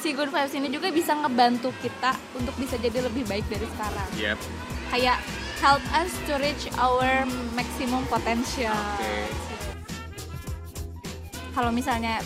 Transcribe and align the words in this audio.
si 0.00 0.16
good 0.16 0.32
vibes 0.32 0.56
ini 0.56 0.72
juga 0.72 0.88
bisa 0.88 1.12
ngebantu 1.12 1.68
kita 1.84 2.16
untuk 2.32 2.56
bisa 2.56 2.80
jadi 2.80 3.04
lebih 3.04 3.28
baik 3.28 3.44
dari 3.52 3.66
sekarang. 3.76 4.08
Yep. 4.16 4.38
kayak 4.90 5.18
help 5.60 5.84
us 5.94 6.10
to 6.26 6.34
reach 6.40 6.66
our 6.80 7.28
maximum 7.52 8.02
potential. 8.08 8.74
Oke. 8.96 9.28
kalau 11.50 11.70
misalnya 11.74 12.24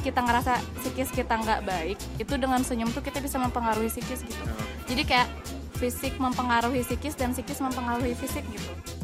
kita 0.00 0.24
ngerasa 0.24 0.56
psikis 0.80 1.12
kita 1.12 1.36
nggak 1.36 1.60
baik 1.68 1.98
itu 2.16 2.34
dengan 2.40 2.64
senyum 2.64 2.88
tuh 2.88 3.04
kita 3.04 3.20
bisa 3.20 3.36
mempengaruhi 3.36 3.92
psikis 3.92 4.24
gitu. 4.24 4.42
Jadi 4.88 5.02
kayak 5.04 5.28
fisik 5.76 6.16
mempengaruhi 6.16 6.80
psikis 6.80 7.16
dan 7.16 7.36
psikis 7.36 7.60
mempengaruhi 7.60 8.16
fisik 8.16 8.44
gitu 8.52 8.99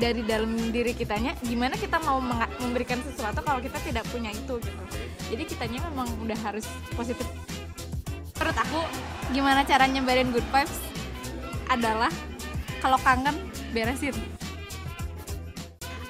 dari 0.00 0.24
dalam 0.24 0.72
diri 0.72 0.96
kitanya 0.96 1.36
gimana 1.44 1.76
kita 1.76 2.00
mau 2.00 2.16
memberikan 2.64 2.96
sesuatu 3.04 3.44
kalau 3.44 3.60
kita 3.60 3.76
tidak 3.84 4.08
punya 4.08 4.32
itu 4.32 4.56
gitu. 4.56 4.82
Jadi 5.30 5.42
kitanya 5.44 5.84
memang 5.92 6.08
udah 6.24 6.38
harus 6.40 6.64
positif. 6.96 7.28
Menurut 8.40 8.56
aku 8.56 8.80
gimana 9.36 9.60
cara 9.68 9.84
nyebarin 9.84 10.32
good 10.32 10.46
vibes 10.48 10.80
adalah 11.68 12.08
kalau 12.80 12.96
kangen 13.04 13.36
beresin. 13.76 14.16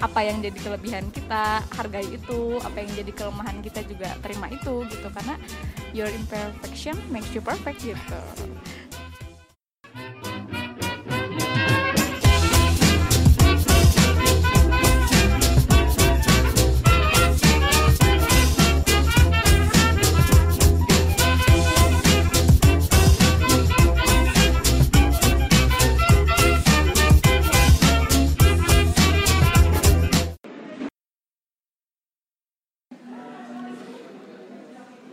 Apa 0.00 0.24
yang 0.24 0.40
jadi 0.40 0.56
kelebihan 0.56 1.12
kita 1.12 1.60
hargai 1.76 2.06
itu 2.08 2.56
apa 2.62 2.80
yang 2.80 2.90
jadi 2.94 3.12
kelemahan 3.12 3.60
kita 3.60 3.84
juga 3.84 4.16
terima 4.22 4.48
itu 4.48 4.86
gitu. 4.88 5.08
Karena 5.12 5.36
your 5.90 6.08
imperfection 6.08 6.94
makes 7.10 7.34
you 7.34 7.42
perfect 7.42 7.82
gitu 7.82 8.22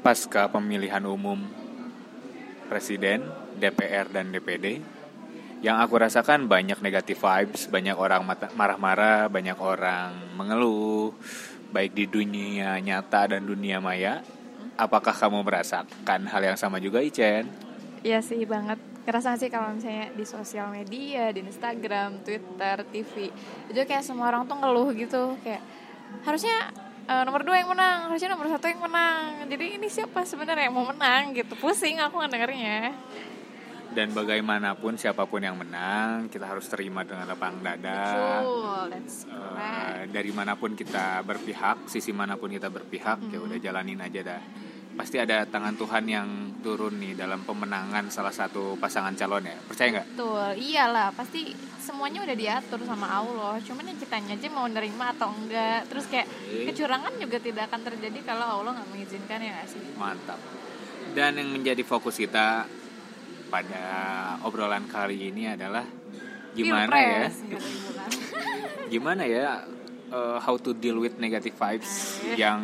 Pasca 0.08 0.48
pemilihan 0.48 1.04
umum 1.04 1.36
presiden, 2.72 3.28
DPR 3.60 4.08
dan 4.08 4.32
DPD, 4.32 4.80
yang 5.60 5.84
aku 5.84 6.00
rasakan 6.00 6.48
banyak 6.48 6.80
negatif 6.80 7.20
vibes, 7.20 7.68
banyak 7.68 7.92
orang 7.92 8.24
marah-marah, 8.56 9.28
banyak 9.28 9.60
orang 9.60 10.16
mengeluh, 10.40 11.12
baik 11.76 11.92
di 11.92 12.08
dunia 12.08 12.80
nyata 12.80 13.36
dan 13.36 13.44
dunia 13.44 13.84
maya. 13.84 14.24
Apakah 14.80 15.12
kamu 15.12 15.44
merasakan 15.44 16.24
hal 16.32 16.40
yang 16.40 16.56
sama 16.56 16.80
juga, 16.80 17.04
Ichen? 17.04 17.52
Iya 18.00 18.24
sih 18.24 18.48
banget 18.48 18.80
Ngerasa 19.04 19.36
sih 19.36 19.52
kalau 19.52 19.76
misalnya 19.76 20.16
di 20.16 20.24
sosial 20.24 20.72
media, 20.72 21.36
di 21.36 21.44
Instagram, 21.44 22.24
Twitter, 22.24 22.88
TV 22.88 23.28
Itu 23.68 23.80
kayak 23.84 24.08
semua 24.08 24.32
orang 24.32 24.46
tuh 24.46 24.56
ngeluh 24.56 24.94
gitu 24.94 25.34
Kayak 25.42 25.66
harusnya 26.22 26.72
eh, 27.08 27.24
nomor 27.24 27.42
dua 27.48 27.56
yang 27.64 27.72
menang, 27.72 28.12
harusnya 28.12 28.30
nomor 28.36 28.48
satu 28.52 28.68
yang 28.68 28.84
menang 28.84 29.48
Jadi 29.48 29.66
ini 29.80 29.88
siapa 29.88 30.28
sebenarnya 30.28 30.68
yang 30.68 30.76
mau 30.76 30.86
menang 30.86 31.32
gitu 31.34 31.56
Pusing 31.56 32.04
aku 32.04 32.20
ngedengernya 32.20 32.92
Dan 33.96 34.14
bagaimanapun 34.14 34.94
siapa 35.00 35.26
pun 35.26 35.42
yang 35.42 35.58
menang, 35.58 36.30
kita 36.30 36.46
harus 36.46 36.70
terima 36.70 37.02
dengan 37.02 37.26
lapang 37.34 37.58
dada. 37.66 38.14
Betul, 38.46 38.82
that's 38.94 39.26
correct 39.26 39.88
dari 40.12 40.32
mana 40.32 40.56
pun 40.56 40.74
kita 40.74 41.22
berpihak, 41.26 41.90
sisi 41.92 42.16
mana 42.16 42.40
pun 42.40 42.50
kita 42.52 42.72
berpihak, 42.72 43.28
ya 43.28 43.40
udah 43.42 43.58
jalanin 43.60 44.00
aja 44.00 44.22
dah. 44.24 44.42
Pasti 44.98 45.22
ada 45.22 45.46
tangan 45.46 45.78
Tuhan 45.78 46.04
yang 46.10 46.30
turun 46.66 46.98
nih 46.98 47.14
dalam 47.14 47.46
pemenangan 47.46 48.10
salah 48.10 48.34
satu 48.34 48.76
pasangan 48.82 49.14
calon 49.14 49.46
ya. 49.46 49.56
Percaya 49.62 49.90
nggak? 49.94 50.08
Betul, 50.18 50.50
iyalah 50.58 51.14
pasti 51.14 51.54
semuanya 51.78 52.26
udah 52.26 52.36
diatur 52.36 52.84
sama 52.84 53.08
Allah 53.08 53.56
Cuman 53.64 53.88
yang 53.88 53.96
kitanya 53.96 54.36
aja 54.36 54.50
mau 54.52 54.68
nerima 54.68 55.16
atau 55.16 55.32
enggak 55.32 55.88
Terus 55.88 56.06
kayak 56.12 56.28
kecurangan 56.68 57.16
juga 57.16 57.38
tidak 57.40 57.72
akan 57.72 57.82
terjadi 57.88 58.20
kalau 58.28 58.60
Allah 58.60 58.76
nggak 58.76 58.90
mengizinkan 58.92 59.40
ya 59.40 59.64
sih 59.64 59.80
Mantap. 59.96 60.42
Dan 61.16 61.40
yang 61.40 61.50
menjadi 61.56 61.86
fokus 61.88 62.20
kita 62.20 62.68
pada 63.48 63.86
obrolan 64.44 64.86
kali 64.92 65.32
ini 65.32 65.48
adalah 65.48 65.88
gimana 66.52 66.92
ya? 66.92 67.32
Pilpres, 67.32 67.38
bulan. 67.48 68.10
Gimana 68.94 69.24
ya 69.24 69.64
uh, 70.12 70.38
how 70.40 70.56
to 70.60 70.76
deal 70.76 71.00
with 71.00 71.16
negative 71.20 71.56
vibes 71.56 72.20
yang 72.36 72.60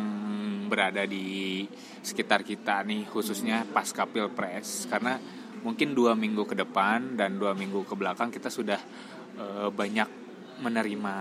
berada 0.68 1.04
di 1.08 1.64
sekitar 2.04 2.44
kita 2.44 2.84
nih 2.84 3.08
khususnya 3.08 3.64
pasca 3.64 4.04
pilpres 4.04 4.84
karena 4.92 5.16
mungkin 5.64 5.96
dua 5.96 6.12
minggu 6.12 6.44
ke 6.44 6.52
depan 6.52 7.16
dan 7.16 7.40
dua 7.40 7.56
minggu 7.56 7.88
ke 7.88 7.96
belakang 7.96 8.28
kita 8.28 8.52
sudah 8.52 8.76
uh, 9.40 9.72
banyak 9.72 10.06
menerima 10.60 11.16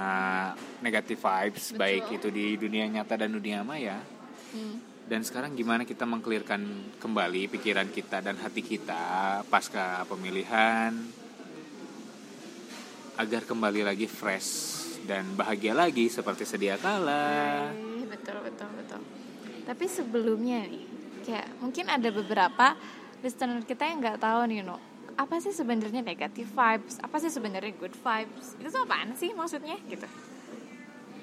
negative 0.83 1.17
vibes 1.17 1.71
Betul. 1.71 1.79
baik 1.79 2.05
itu 2.11 2.27
di 2.29 2.45
dunia 2.59 2.85
nyata 2.91 3.15
dan 3.15 3.31
dunia 3.31 3.63
maya 3.63 3.97
Hmm. 4.53 4.77
dan 5.09 5.25
sekarang 5.25 5.57
gimana 5.57 5.81
kita 5.81 6.05
mengklirkan 6.05 6.61
kembali 7.01 7.49
pikiran 7.49 7.89
kita 7.89 8.21
dan 8.21 8.37
hati 8.37 8.61
kita 8.61 9.41
pasca 9.49 10.05
pemilihan 10.05 10.93
agar 13.17 13.41
kembali 13.49 13.81
lagi 13.81 14.05
fresh 14.05 14.49
dan 15.09 15.33
bahagia 15.33 15.73
lagi 15.73 16.05
seperti 16.05 16.45
sedia 16.45 16.77
kala. 16.77 17.69
Baik, 17.73 18.13
betul 18.13 18.37
betul 18.45 18.69
betul. 18.77 19.01
Tapi 19.63 19.85
sebelumnya 19.87 20.67
nih, 20.67 20.85
kayak 21.23 21.47
mungkin 21.63 21.87
ada 21.87 22.09
beberapa 22.11 22.75
listener 23.23 23.63
kita 23.63 23.87
yang 23.87 24.03
nggak 24.03 24.19
tahu 24.19 24.43
nih, 24.51 24.59
no. 24.61 24.77
Apa 25.13 25.37
sih 25.39 25.53
sebenarnya 25.53 26.01
negative 26.01 26.49
vibes? 26.49 26.99
Apa 26.99 27.21
sih 27.21 27.29
sebenarnya 27.29 27.71
good 27.77 27.95
vibes? 27.95 28.57
Itu 28.59 28.67
tuh 28.73 28.81
apaan 28.83 29.13
sih 29.15 29.31
maksudnya 29.31 29.77
gitu? 29.85 30.09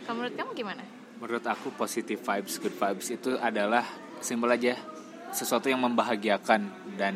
Kalau 0.07 0.15
menurut 0.23 0.35
kamu 0.39 0.51
gimana? 0.57 0.83
Menurut 1.21 1.45
aku 1.45 1.69
positive 1.75 2.23
vibes, 2.23 2.57
good 2.57 2.73
vibes 2.73 3.13
itu 3.13 3.37
adalah 3.37 3.85
simpel 4.25 4.49
aja 4.49 4.79
sesuatu 5.31 5.69
yang 5.69 5.83
membahagiakan 5.85 6.95
dan 6.97 7.15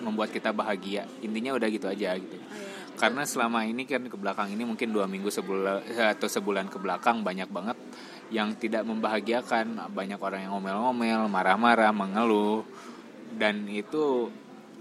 membuat 0.00 0.32
kita 0.32 0.50
bahagia. 0.50 1.04
Intinya 1.20 1.54
udah 1.54 1.68
gitu 1.68 1.86
aja 1.86 2.16
gitu. 2.16 2.36
Karena 3.00 3.24
selama 3.24 3.64
ini 3.64 3.88
kan 3.88 4.04
ke 4.04 4.12
belakang 4.12 4.52
ini 4.52 4.60
mungkin 4.68 4.92
dua 4.92 5.08
minggu 5.08 5.32
sebulan 5.32 5.88
atau 6.20 6.28
sebulan 6.28 6.68
ke 6.68 6.76
belakang 6.76 7.24
banyak 7.24 7.48
banget 7.48 7.80
yang 8.28 8.52
tidak 8.60 8.84
membahagiakan. 8.84 9.88
Banyak 9.88 10.20
orang 10.20 10.44
yang 10.44 10.52
ngomel-ngomel, 10.52 11.32
marah-marah, 11.32 11.96
mengeluh. 11.96 12.60
Dan 13.32 13.64
itu 13.72 14.28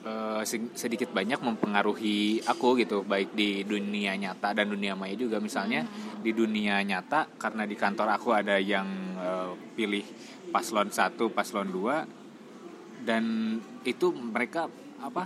eh, 0.04 0.44
se- 0.44 0.76
sedikit 0.76 1.16
banyak 1.16 1.40
mempengaruhi 1.40 2.44
aku 2.44 2.76
gitu. 2.84 3.08
Baik 3.08 3.32
di 3.32 3.64
dunia 3.64 4.20
nyata 4.20 4.52
dan 4.52 4.68
dunia 4.68 5.00
maya 5.00 5.16
juga. 5.16 5.40
Misalnya 5.40 5.88
di 6.20 6.36
dunia 6.36 6.84
nyata 6.84 7.40
karena 7.40 7.64
di 7.64 7.80
kantor 7.80 8.20
aku 8.20 8.36
ada 8.36 8.60
yang 8.60 9.16
eh, 9.16 9.52
pilih 9.80 10.04
paslon 10.52 10.92
1, 10.92 11.16
paslon 11.32 11.72
2 11.72 13.08
dan 13.08 13.24
itu 13.88 14.12
mereka 14.12 14.68
apa 15.00 15.24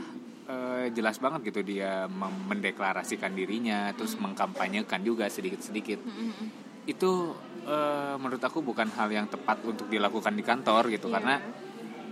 eh, 0.48 0.86
jelas 0.92 1.18
banget 1.20 1.54
gitu 1.54 1.62
dia 1.64 2.08
mendeklarasikan 2.50 3.31
dirinya 3.31 3.92
terus 3.96 4.20
mengkampanyekan 4.20 5.02
juga 5.04 5.28
sedikit-sedikit. 5.31 6.00
Itu 6.84 7.36
eh, 7.64 8.16
menurut 8.20 8.44
aku 8.44 8.59
bukan 8.59 8.92
hal 8.94 9.09
yang 9.12 9.28
tepat 9.32 9.64
untuk 9.64 9.88
dilakukan 9.88 10.36
di 10.36 10.44
kantor 10.44 10.92
gitu 10.92 11.08
Iya. 11.08 11.16
karena 11.20 11.36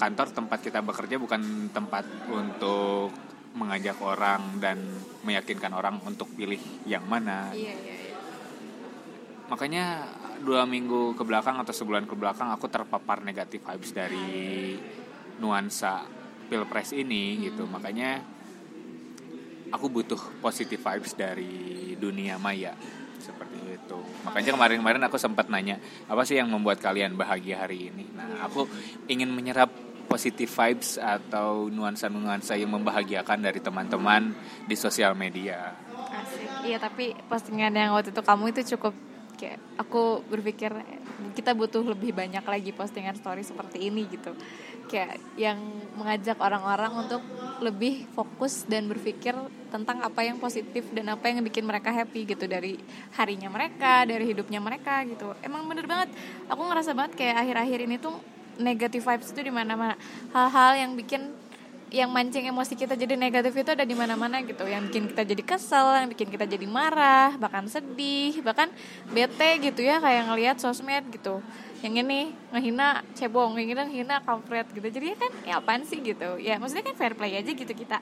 kantor 0.02 0.28
tempat 0.34 0.60
kita 0.66 0.80
bekerja 0.82 1.22
bukan 1.22 1.70
tempat 1.70 2.08
untuk 2.32 3.14
mengajak 3.52 4.00
orang 4.00 4.64
dan 4.64 4.80
meyakinkan 5.28 5.76
orang 5.76 6.00
untuk 6.08 6.32
pilih 6.34 6.60
yang 6.88 7.04
mana. 7.04 7.52
Iya 7.52 7.76
iya 7.76 7.96
iya. 8.00 8.16
makanya 9.52 10.08
dua 10.40 10.64
minggu 10.64 11.14
ke 11.20 11.28
belakang 11.28 11.60
atau 11.60 11.76
sebulan 11.76 12.08
ke 12.08 12.16
belakang 12.16 12.50
aku 12.56 12.72
terpapar 12.72 13.20
negatif 13.22 13.60
vibes 13.62 13.92
dari 13.92 14.80
nuansa 15.44 16.08
pilpres 16.48 16.96
ini 16.96 17.44
gitu. 17.44 17.68
Makanya 17.68 18.24
aku 19.72 19.86
butuh 19.88 20.20
positif 20.44 20.80
vibes 20.80 21.16
dari 21.16 21.96
dunia 21.98 22.38
maya 22.38 22.76
seperti 23.22 23.58
itu 23.78 24.00
makanya 24.28 24.52
kemarin-kemarin 24.58 25.04
aku 25.06 25.18
sempat 25.18 25.48
nanya 25.48 25.78
apa 26.10 26.22
sih 26.28 26.38
yang 26.38 26.50
membuat 26.50 26.82
kalian 26.84 27.16
bahagia 27.16 27.64
hari 27.64 27.90
ini 27.90 28.06
nah 28.14 28.46
aku 28.46 28.68
ingin 29.08 29.32
menyerap 29.32 29.72
positif 30.12 30.52
vibes 30.52 31.00
atau 31.00 31.72
nuansa-nuansa 31.72 32.60
yang 32.60 32.76
membahagiakan 32.76 33.48
dari 33.48 33.64
teman-teman 33.64 34.36
di 34.68 34.76
sosial 34.76 35.16
media 35.16 35.72
Asik. 36.12 36.68
Iya 36.68 36.78
tapi 36.78 37.16
postingan 37.32 37.72
yang 37.72 37.96
waktu 37.96 38.12
itu 38.12 38.22
kamu 38.22 38.52
itu 38.52 38.76
cukup 38.76 38.94
kayak 39.40 39.58
aku 39.80 40.22
berpikir 40.28 40.70
kita 41.34 41.56
butuh 41.56 41.82
lebih 41.82 42.14
banyak 42.14 42.44
lagi 42.44 42.70
postingan 42.76 43.18
story 43.18 43.42
seperti 43.42 43.88
ini 43.90 44.06
gitu. 44.12 44.36
Kayak 44.90 45.22
yang 45.36 45.60
mengajak 45.96 46.38
orang-orang 46.40 46.92
untuk 46.96 47.22
lebih 47.62 48.10
fokus 48.18 48.66
dan 48.66 48.90
berpikir 48.90 49.38
tentang 49.70 50.02
apa 50.02 50.26
yang 50.26 50.42
positif 50.42 50.88
dan 50.92 51.14
apa 51.14 51.30
yang 51.30 51.46
bikin 51.46 51.64
mereka 51.64 51.94
happy 51.94 52.26
gitu 52.26 52.50
dari 52.50 52.76
harinya 53.16 53.48
mereka, 53.48 54.04
dari 54.04 54.26
hidupnya 54.28 54.60
mereka 54.60 55.06
gitu. 55.06 55.38
Emang 55.46 55.70
bener 55.70 55.86
banget. 55.86 56.12
Aku 56.50 56.66
ngerasa 56.66 56.92
banget 56.98 57.16
kayak 57.16 57.36
akhir-akhir 57.46 57.80
ini 57.86 57.96
tuh 58.02 58.16
negative 58.60 59.04
vibes 59.04 59.32
itu 59.32 59.42
di 59.48 59.54
mana-mana 59.54 59.96
hal-hal 60.36 60.72
yang 60.76 60.92
bikin 60.94 61.32
yang 61.92 62.08
mancing 62.08 62.48
emosi 62.48 62.80
kita 62.80 62.96
jadi 62.96 63.20
negatif 63.20 63.52
itu 63.52 63.76
ada 63.76 63.84
di 63.84 63.92
mana-mana 63.92 64.40
gitu 64.48 64.64
yang 64.64 64.88
bikin 64.88 65.12
kita 65.12 65.28
jadi 65.28 65.44
kesel 65.44 65.92
yang 66.00 66.08
bikin 66.08 66.32
kita 66.32 66.48
jadi 66.48 66.64
marah 66.64 67.36
bahkan 67.36 67.68
sedih 67.68 68.40
bahkan 68.48 68.72
bete 69.12 69.60
gitu 69.60 69.84
ya 69.84 70.00
kayak 70.00 70.32
ngelihat 70.32 70.56
sosmed 70.56 71.04
gitu 71.12 71.44
yang 71.82 71.98
ini 71.98 72.30
ngehina 72.54 73.02
cebong 73.18 73.58
yang 73.58 73.74
ini 73.74 73.82
ngehina 73.90 74.22
kampret 74.22 74.70
gitu. 74.70 74.86
Jadi 74.86 75.18
kan 75.18 75.32
ya 75.42 75.58
apaan 75.58 75.82
sih 75.82 75.98
gitu? 75.98 76.38
Ya 76.38 76.62
maksudnya 76.62 76.86
kan 76.86 76.96
fair 76.96 77.14
play 77.18 77.42
aja 77.42 77.50
gitu 77.50 77.74
kita. 77.74 77.98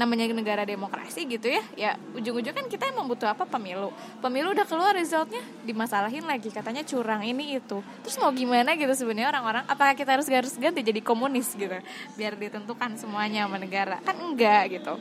Namanya 0.00 0.32
negara 0.32 0.64
demokrasi 0.64 1.28
gitu 1.28 1.52
ya. 1.52 1.60
Ya 1.76 1.90
ujung-ujung 2.16 2.56
kan 2.56 2.64
kita 2.72 2.88
emang 2.88 3.04
butuh 3.04 3.28
apa? 3.28 3.44
Pemilu. 3.44 3.92
Pemilu 4.24 4.56
udah 4.56 4.64
keluar 4.64 4.96
resultnya 4.96 5.44
dimasalahin 5.68 6.24
lagi. 6.24 6.48
Katanya 6.48 6.80
curang 6.80 7.20
ini 7.20 7.60
itu. 7.60 7.84
Terus 8.00 8.16
mau 8.16 8.32
gimana 8.32 8.72
gitu 8.72 8.92
sebenarnya 8.96 9.36
orang-orang? 9.36 9.64
Apakah 9.68 9.92
kita 9.92 10.16
harus 10.16 10.24
harus 10.32 10.56
ganti 10.56 10.80
jadi 10.80 11.04
komunis 11.04 11.52
gitu? 11.52 11.76
Biar 12.16 12.40
ditentukan 12.40 12.96
semuanya 12.96 13.44
sama 13.44 13.60
negara. 13.60 14.00
Kan 14.00 14.16
enggak 14.16 14.80
gitu. 14.80 14.96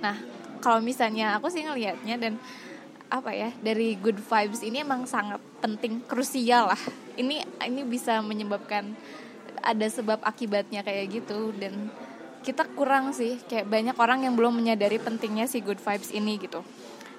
Nah 0.00 0.16
kalau 0.64 0.80
misalnya 0.80 1.36
aku 1.36 1.52
sih 1.52 1.64
ngelihatnya 1.68 2.16
dan 2.16 2.32
apa 3.10 3.34
ya 3.34 3.50
dari 3.58 3.98
good 3.98 4.22
vibes 4.22 4.62
ini 4.62 4.86
emang 4.86 5.04
sangat 5.04 5.42
penting 5.58 5.98
krusial 6.06 6.70
lah. 6.70 6.82
Ini 7.18 7.42
ini 7.66 7.82
bisa 7.82 8.22
menyebabkan 8.22 8.94
ada 9.60 9.86
sebab 9.90 10.22
akibatnya 10.24 10.80
kayak 10.86 11.20
gitu 11.20 11.52
dan 11.58 11.90
kita 12.40 12.64
kurang 12.72 13.12
sih 13.12 13.36
kayak 13.50 13.68
banyak 13.68 13.96
orang 14.00 14.24
yang 14.24 14.38
belum 14.38 14.56
menyadari 14.56 14.96
pentingnya 14.96 15.44
si 15.44 15.60
good 15.60 15.82
vibes 15.82 16.14
ini 16.14 16.38
gitu. 16.40 16.62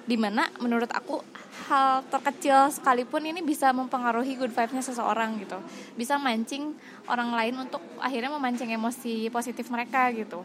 Di 0.02 0.18
mana 0.18 0.50
menurut 0.58 0.90
aku 0.90 1.22
hal 1.70 2.02
terkecil 2.10 2.74
sekalipun 2.74 3.22
ini 3.22 3.38
bisa 3.44 3.70
mempengaruhi 3.70 4.34
good 4.34 4.50
vibesnya 4.50 4.82
seseorang 4.82 5.38
gitu. 5.38 5.60
Bisa 5.94 6.18
mancing 6.18 6.74
orang 7.06 7.30
lain 7.36 7.54
untuk 7.68 7.84
akhirnya 8.02 8.32
memancing 8.32 8.72
emosi 8.74 9.30
positif 9.30 9.70
mereka 9.70 10.10
gitu 10.10 10.42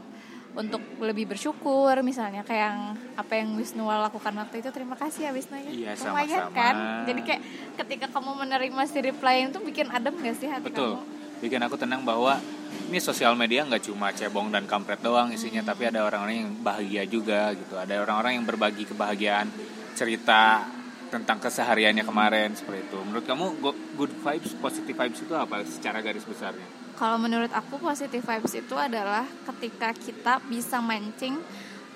untuk 0.57 0.81
lebih 0.97 1.29
bersyukur 1.29 1.93
misalnya 2.01 2.41
kayak 2.41 2.61
yang 2.65 2.79
apa 3.13 3.33
yang 3.37 3.53
Wisnu 3.53 3.85
lakukan 3.85 4.33
waktu 4.33 4.65
itu. 4.65 4.69
Terima 4.73 4.97
kasih 4.97 5.29
ya 5.29 5.31
Wisnu 5.31 5.53
ya. 5.53 5.69
Iya, 5.69 5.91
lumayan 6.01 6.49
sama-sama. 6.49 6.57
kan? 6.57 6.75
Jadi 7.05 7.21
kayak 7.21 7.41
ketika 7.85 8.05
kamu 8.09 8.31
menerima 8.41 8.81
si 8.89 8.97
reply 9.05 9.35
itu 9.45 9.59
bikin 9.61 9.87
adem 9.93 10.17
gak 10.17 10.35
sih 10.41 10.49
hati 10.49 10.65
betul. 10.65 10.97
kamu? 10.97 11.05
Bikin 11.37 11.61
aku 11.61 11.75
tenang 11.77 12.01
bahwa 12.01 12.41
ini 12.89 12.97
sosial 12.97 13.37
media 13.37 13.61
nggak 13.69 13.85
cuma 13.85 14.09
cebong 14.09 14.49
dan 14.49 14.65
kampret 14.65 14.97
doang 15.05 15.29
isinya 15.29 15.61
tapi 15.61 15.85
ada 15.85 16.01
orang-orang 16.01 16.41
yang 16.41 16.51
bahagia 16.65 17.05
juga 17.05 17.53
gitu. 17.53 17.77
Ada 17.77 18.01
orang-orang 18.01 18.41
yang 18.41 18.45
berbagi 18.49 18.89
kebahagiaan 18.89 19.53
cerita 19.93 20.65
tentang 21.13 21.37
kesehariannya 21.37 22.01
kemarin 22.01 22.57
seperti 22.57 22.89
itu. 22.89 22.97
Menurut 23.05 23.25
kamu 23.29 23.45
go- 23.61 23.79
good 23.93 24.11
vibes 24.25 24.57
positive 24.57 24.97
vibes 24.97 25.21
itu 25.21 25.33
apa 25.37 25.61
secara 25.69 26.01
garis 26.01 26.25
besarnya 26.25 26.86
Kalau 26.97 27.21
menurut 27.21 27.53
aku 27.53 27.77
positive 27.77 28.25
vibes 28.25 28.57
itu 28.57 28.73
adalah 28.73 29.21
ketika 29.53 29.93
kita 29.93 30.41
bisa 30.49 30.81
mancing 30.81 31.37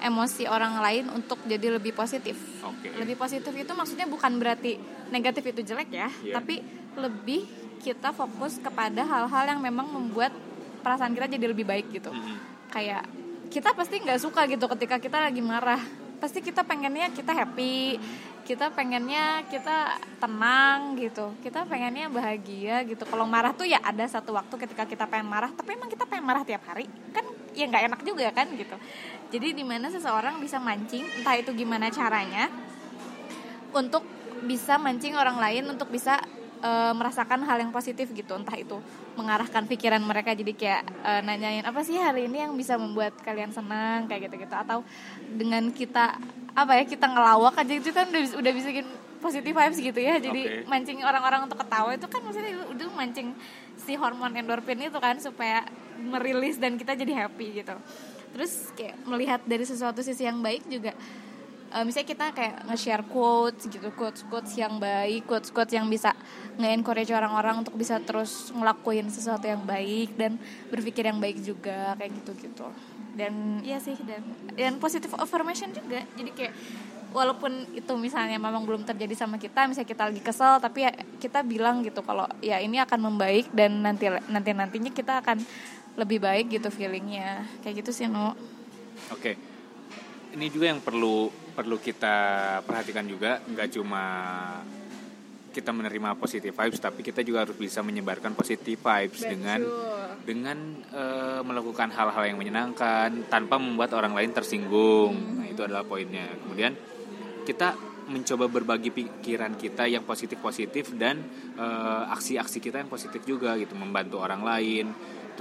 emosi 0.01 0.45
orang 0.45 0.77
lain 0.81 1.05
untuk 1.09 1.41
jadi 1.45 1.73
lebih 1.77 1.93
positif. 1.93 2.37
Oke. 2.61 2.93
Lebih 2.93 3.17
positif 3.17 3.53
itu 3.53 3.71
maksudnya 3.73 4.05
bukan 4.05 4.37
berarti 4.37 4.77
negatif 5.09 5.53
itu 5.53 5.61
jelek 5.65 5.89
ya, 5.89 6.09
Iya. 6.21 6.37
tapi 6.37 6.61
lebih 6.97 7.45
kita 7.81 8.13
fokus 8.13 8.61
kepada 8.61 9.01
hal-hal 9.01 9.57
yang 9.57 9.59
memang 9.61 9.89
membuat 9.89 10.33
perasaan 10.81 11.13
kita 11.17 11.29
jadi 11.33 11.45
lebih 11.49 11.65
baik 11.65 11.89
gitu. 11.93 12.13
Mm-mm. 12.13 12.37
Kayak 12.69 13.05
kita 13.49 13.73
pasti 13.73 14.01
nggak 14.01 14.21
suka 14.21 14.45
gitu 14.49 14.65
ketika 14.77 15.01
kita 15.01 15.17
lagi 15.17 15.41
marah. 15.41 15.81
Pasti 16.21 16.45
kita 16.45 16.61
pengennya 16.61 17.09
kita 17.09 17.33
happy, 17.33 17.97
kita 18.43 18.73
pengennya 18.73 19.45
kita 19.47 20.01
tenang 20.17 20.97
gitu. 20.97 21.33
Kita 21.41 21.63
pengennya 21.65 22.09
bahagia 22.11 22.83
gitu. 22.85 23.03
Kalau 23.05 23.25
marah 23.29 23.53
tuh 23.53 23.69
ya 23.69 23.79
ada 23.81 24.03
satu 24.05 24.33
waktu 24.33 24.53
ketika 24.57 24.83
kita 24.85 25.05
pengen 25.07 25.29
marah 25.29 25.51
tapi 25.53 25.77
emang 25.77 25.89
kita 25.89 26.05
pengen 26.09 26.25
marah 26.25 26.43
tiap 26.43 26.65
hari. 26.67 26.89
Kan 27.15 27.25
ya 27.53 27.67
nggak 27.67 27.83
enak 27.91 28.01
juga 28.03 28.31
kan 28.33 28.47
gitu. 28.55 28.75
Jadi 29.31 29.55
di 29.55 29.63
mana 29.63 29.87
seseorang 29.87 30.39
bisa 30.43 30.59
mancing 30.59 31.05
entah 31.21 31.35
itu 31.39 31.51
gimana 31.55 31.87
caranya 31.93 32.51
untuk 33.71 34.03
bisa 34.43 34.75
mancing 34.81 35.15
orang 35.15 35.37
lain 35.37 35.63
untuk 35.69 35.87
bisa 35.93 36.19
eh, 36.61 36.93
merasakan 36.95 37.43
hal 37.43 37.57
yang 37.59 37.73
positif 37.73 38.09
gitu. 38.13 38.37
Entah 38.37 38.55
itu 38.55 38.77
mengarahkan 39.17 39.67
pikiran 39.67 40.01
mereka 40.01 40.31
jadi 40.31 40.53
kayak 40.53 40.83
eh, 41.03 41.21
nanyain 41.25 41.65
apa 41.65 41.81
sih 41.83 41.97
hari 41.97 42.29
ini 42.29 42.45
yang 42.45 42.53
bisa 42.55 42.77
membuat 42.79 43.17
kalian 43.21 43.51
senang? 43.51 44.07
Kayak 44.07 44.31
gitu 44.31 44.47
gitu 44.47 44.55
atau 44.55 44.85
dengan 45.33 45.73
kita 45.73 46.21
apa 46.51 46.71
ya 46.79 46.83
kita 46.83 47.07
ngelawak 47.07 47.55
aja 47.55 47.73
itu 47.79 47.89
kan 47.95 48.07
udah 48.11 48.21
bisa, 48.21 48.35
udah 48.35 48.51
bisa 48.51 48.67
bikin 48.71 48.87
positive 49.21 49.55
vibes 49.55 49.79
gitu 49.79 49.99
ya. 50.01 50.17
Jadi 50.17 50.41
Oke. 50.41 50.67
mancing 50.67 50.99
orang-orang 51.05 51.45
untuk 51.45 51.61
ketawa 51.61 51.93
itu 51.93 52.07
kan 52.09 52.19
maksudnya 52.25 52.53
udah 52.73 52.87
mancing 52.97 53.29
si 53.77 53.93
hormon 53.93 54.33
endorfin 54.33 54.81
itu 54.81 54.99
kan 54.99 55.15
supaya 55.21 55.63
merilis 56.01 56.57
dan 56.57 56.75
kita 56.75 56.97
jadi 56.97 57.25
happy 57.25 57.61
gitu. 57.61 57.77
Terus 58.31 58.73
kayak 58.73 58.97
melihat 59.05 59.41
dari 59.45 59.63
sesuatu 59.63 60.01
sisi 60.01 60.25
yang 60.25 60.41
baik 60.41 60.65
juga 60.67 60.97
eh, 61.71 61.83
misalnya 61.87 62.07
kita 62.11 62.25
kayak 62.35 62.55
nge-share 62.67 63.05
quotes 63.07 63.65
gitu 63.71 63.89
quotes 63.95 64.21
quotes 64.27 64.53
yang 64.59 64.77
baik 64.77 65.25
quotes 65.25 65.49
quotes 65.49 65.73
yang 65.73 65.87
bisa 65.87 66.11
nge-encourage 66.59 67.11
orang-orang 67.15 67.63
untuk 67.63 67.73
bisa 67.79 67.97
terus 68.03 68.51
ngelakuin 68.51 69.07
sesuatu 69.07 69.47
yang 69.47 69.63
baik 69.63 70.13
dan 70.19 70.35
berpikir 70.67 71.07
yang 71.07 71.17
baik 71.17 71.39
juga 71.39 71.95
kayak 71.95 72.11
gitu 72.21 72.31
gitu 72.47 72.67
dan 73.15 73.59
iya 73.63 73.77
sih 73.79 73.95
dan 74.07 74.23
dan 74.55 74.73
positive 74.79 75.11
affirmation 75.19 75.71
juga. 75.75 76.03
Jadi 76.15 76.31
kayak 76.31 76.53
walaupun 77.11 77.67
itu 77.75 77.91
misalnya 77.99 78.39
memang 78.39 78.63
belum 78.63 78.87
terjadi 78.87 79.27
sama 79.27 79.35
kita 79.35 79.67
misalnya 79.67 79.89
kita 79.91 80.03
lagi 80.07 80.21
kesel 80.23 80.63
tapi 80.63 80.87
ya 80.87 80.91
kita 81.19 81.43
bilang 81.43 81.83
gitu 81.83 81.99
kalau 82.07 82.23
ya 82.39 82.63
ini 82.63 82.79
akan 82.79 83.11
membaik 83.11 83.51
dan 83.51 83.83
nanti 83.83 84.07
nanti 84.07 84.55
nantinya 84.55 84.91
kita 84.95 85.19
akan 85.19 85.43
lebih 85.99 86.23
baik 86.23 86.55
gitu 86.55 86.71
feelingnya. 86.71 87.43
Kayak 87.63 87.83
gitu 87.83 87.91
sih 87.91 88.07
no 88.07 88.35
Oke, 89.11 89.35
ini 90.35 90.47
juga 90.47 90.71
yang 90.71 90.79
perlu 90.79 91.27
perlu 91.51 91.77
kita 91.77 92.15
perhatikan 92.63 93.03
juga, 93.07 93.43
nggak 93.43 93.67
cuma 93.75 94.03
kita 95.51 95.75
menerima 95.75 96.15
positive 96.15 96.55
vibes, 96.55 96.79
tapi 96.79 97.03
kita 97.03 97.21
juga 97.27 97.43
harus 97.43 97.59
bisa 97.59 97.83
menyebarkan 97.83 98.31
positive 98.33 98.79
vibes 98.79 99.21
dengan 99.27 99.59
dengan 100.23 100.57
eh, 100.95 101.41
melakukan 101.43 101.91
hal-hal 101.91 102.23
yang 102.23 102.39
menyenangkan 102.39 103.27
tanpa 103.27 103.59
membuat 103.59 103.91
orang 103.91 104.15
lain 104.15 104.31
tersinggung. 104.31 105.43
Nah, 105.43 105.47
itu 105.51 105.61
adalah 105.67 105.83
poinnya. 105.83 106.23
Kemudian 106.39 106.71
kita 107.43 107.75
mencoba 108.11 108.47
berbagi 108.51 108.91
pikiran 108.91 109.55
kita 109.55 109.87
yang 109.91 110.07
positif-positif 110.07 110.95
dan 110.95 111.19
eh, 111.59 112.03
aksi-aksi 112.15 112.63
kita 112.63 112.79
yang 112.79 112.89
positif 112.89 113.19
juga 113.27 113.59
gitu, 113.59 113.75
membantu 113.75 114.23
orang 114.23 114.47
lain, 114.47 114.87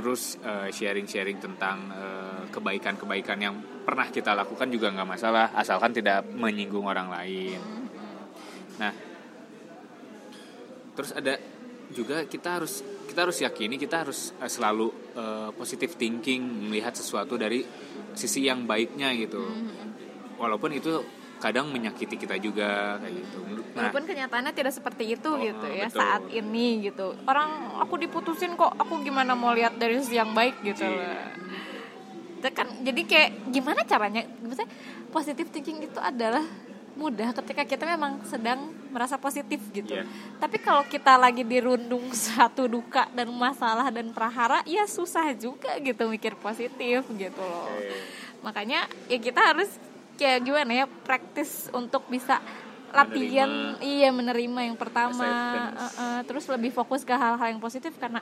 terus 0.00 0.41
eh, 0.41 0.73
sharing-sharing 0.73 1.37
tentang 1.37 1.93
eh, 1.93 2.43
kebaikan-kebaikan 2.49 3.39
yang 3.39 3.60
pernah 3.84 4.08
kita 4.08 4.32
lakukan 4.32 4.72
juga 4.72 4.89
nggak 4.96 5.08
masalah, 5.08 5.53
asalkan 5.53 5.93
tidak 5.93 6.25
menyinggung 6.25 6.89
orang 6.89 7.13
lain. 7.13 7.60
Nah, 8.81 8.93
terus 10.96 11.13
ada 11.13 11.36
juga 11.93 12.25
kita 12.25 12.56
harus 12.56 12.81
kita 13.10 13.27
harus 13.27 13.39
yakini 13.43 13.77
kita 13.77 14.08
harus 14.08 14.32
eh, 14.41 14.48
selalu 14.48 14.89
eh, 15.13 15.51
positive 15.53 15.94
thinking 16.01 16.72
melihat 16.72 16.96
sesuatu 16.96 17.36
dari 17.36 17.60
sisi 18.17 18.48
yang 18.48 18.65
baiknya 18.65 19.13
gitu 19.20 19.44
walaupun 20.41 20.72
itu 20.72 21.19
kadang 21.41 21.73
menyakiti 21.73 22.15
kita 22.15 22.37
juga 22.37 23.01
kayak 23.01 23.15
gitu 23.17 23.39
nah 23.70 23.89
Walaupun 23.89 24.03
kenyataannya 24.05 24.53
tidak 24.53 24.75
seperti 24.75 25.15
itu 25.15 25.31
Oh, 25.31 25.39
gitu 25.39 25.67
ya 25.70 25.87
betul. 25.87 26.03
saat 26.03 26.23
ini 26.29 26.91
gitu. 26.91 27.15
Orang 27.23 27.79
aku 27.79 27.97
diputusin 27.97 28.59
kok, 28.59 28.75
aku 28.75 28.99
gimana 29.01 29.39
mau 29.39 29.55
lihat 29.55 29.79
dari 29.79 29.94
sisi 30.03 30.19
yang 30.19 30.35
baik 30.35 30.59
gitu. 30.67 30.82
Iya. 30.85 31.39
Itu 32.43 32.49
kan 32.51 32.67
jadi 32.82 33.03
kayak 33.06 33.31
gimana 33.55 33.87
caranya? 33.87 34.27
Maksudnya 34.43 34.67
positive 35.15 35.49
thinking 35.55 35.87
itu 35.87 36.01
adalah 36.03 36.43
mudah 36.99 37.31
ketika 37.31 37.63
kita 37.63 37.87
memang 37.87 38.27
sedang 38.27 38.75
merasa 38.91 39.15
positif 39.17 39.63
gitu. 39.70 39.94
Iya. 39.94 40.05
Tapi 40.43 40.59
kalau 40.59 40.82
kita 40.91 41.15
lagi 41.15 41.47
dirundung 41.47 42.11
satu 42.27 42.67
duka 42.67 43.06
dan 43.15 43.31
masalah 43.31 43.87
dan 43.94 44.11
prahara, 44.11 44.67
ya 44.67 44.82
susah 44.85 45.31
juga 45.39 45.79
gitu 45.79 46.11
mikir 46.11 46.35
positif 46.37 47.06
gitu 47.06 47.39
loh 47.41 47.70
Oke. 47.70 47.97
makanya 48.41 48.89
ya 49.06 49.20
kita 49.20 49.53
harus 49.53 49.69
kayak 50.20 50.44
gimana 50.44 50.84
ya 50.84 50.86
praktis 50.86 51.72
untuk 51.72 52.05
bisa 52.12 52.44
latihan 52.93 53.48
Menerima. 53.48 53.86
iya 53.86 54.08
menerima 54.12 54.60
yang 54.69 54.77
pertama. 54.77 55.24
eh, 55.72 55.93
eh, 55.96 56.20
terus 56.29 56.44
lebih 56.50 56.74
fokus 56.74 57.06
ke 57.06 57.15
hal-hal 57.15 57.48
yang 57.48 57.62
positif 57.62 57.94
karena 57.96 58.20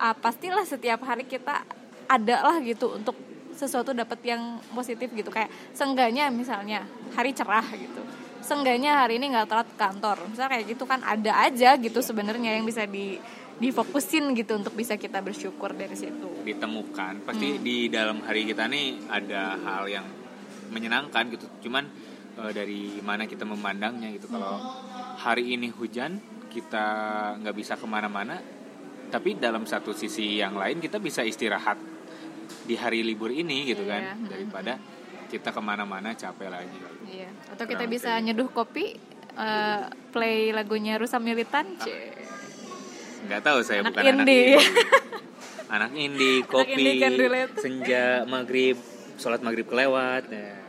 ah, 0.00 0.14
pastilah 0.16 0.64
setiap 0.64 1.04
hari 1.04 1.28
kita 1.28 1.66
ada 2.08 2.36
lah 2.40 2.56
gitu 2.64 2.96
untuk 2.96 3.14
sesuatu 3.52 3.92
dapat 3.92 4.18
yang 4.24 4.56
positif 4.72 5.12
gitu. 5.12 5.28
Kayak 5.28 5.52
sengganya 5.76 6.32
misalnya 6.32 6.88
hari 7.12 7.36
cerah 7.36 7.66
gitu. 7.76 8.00
Sengganya 8.42 9.04
hari 9.06 9.20
ini 9.20 9.30
nggak 9.36 9.46
telat 9.50 9.68
ke 9.70 9.76
kantor. 9.78 10.16
Misalnya 10.30 10.50
kayak 10.58 10.66
gitu 10.72 10.84
kan 10.88 11.00
ada 11.04 11.32
aja 11.46 11.76
gitu 11.78 12.00
sebenarnya 12.00 12.58
yang 12.58 12.64
bisa 12.66 12.88
di 12.88 13.20
difokusin 13.62 14.34
gitu 14.34 14.58
untuk 14.58 14.74
bisa 14.74 14.98
kita 14.98 15.22
bersyukur 15.22 15.70
dari 15.76 15.94
situ. 15.94 16.42
Ditemukan. 16.42 17.22
Pasti 17.22 17.62
di 17.62 17.86
dalam 17.86 18.24
hari 18.26 18.48
kita 18.48 18.66
nih 18.66 19.06
ada 19.06 19.54
hal 19.62 19.86
yang 19.86 20.06
menyenangkan 20.72 21.28
gitu 21.28 21.46
cuman 21.68 21.84
eh, 22.40 22.52
dari 22.56 22.98
mana 23.04 23.28
kita 23.28 23.44
memandangnya 23.44 24.08
gitu 24.16 24.32
kalau 24.32 24.56
hari 25.20 25.52
ini 25.54 25.68
hujan 25.68 26.16
kita 26.48 26.86
nggak 27.40 27.56
bisa 27.56 27.76
ke 27.76 27.84
mana-mana 27.84 28.40
tapi 29.12 29.36
dalam 29.36 29.68
satu 29.68 29.92
sisi 29.92 30.40
yang 30.40 30.56
lain 30.56 30.80
kita 30.80 30.96
bisa 30.96 31.20
istirahat 31.20 31.76
di 32.64 32.74
hari 32.74 33.04
libur 33.04 33.28
ini 33.28 33.68
gitu 33.68 33.84
kan 33.84 34.16
mm-mm. 34.16 34.28
daripada 34.28 34.80
kita 35.28 35.48
ke 35.48 35.60
mana-mana 35.60 36.12
capek 36.12 36.48
lagi 36.48 36.78
Iya. 37.02 37.28
Atau 37.52 37.64
kita 37.66 37.84
Kurang 37.84 37.92
bisa 37.92 38.10
lebih. 38.14 38.24
nyeduh 38.30 38.48
kopi, 38.48 38.86
eh, 39.34 39.80
play 40.14 40.48
lagunya 40.48 40.96
Rusa 40.96 41.18
Militan. 41.18 41.66
Ah, 41.76 41.88
nggak 43.28 43.40
tahu 43.42 43.58
saya 43.60 43.82
Anak 43.82 43.90
bukan 43.92 44.02
anak 44.02 44.16
indie. 44.22 44.56
anak 45.74 45.92
indie 45.92 46.38
kopi 46.46 46.72
indie 46.72 47.00
can 47.00 47.14
relate. 47.16 47.52
senja 47.58 48.04
maghrib 48.24 48.76
sholat 49.18 49.40
maghrib 49.42 49.66
kelewat 49.66 50.24
ya. 50.30 50.61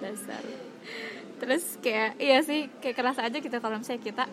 Dasar. 0.00 0.42
Terus 1.40 1.64
kayak 1.80 2.20
iya 2.20 2.44
sih 2.44 2.68
kayak 2.84 2.96
kerasa 2.96 3.24
aja 3.24 3.36
gitu 3.40 3.56
kalau 3.60 3.80
misalnya 3.80 4.04
kita 4.04 4.24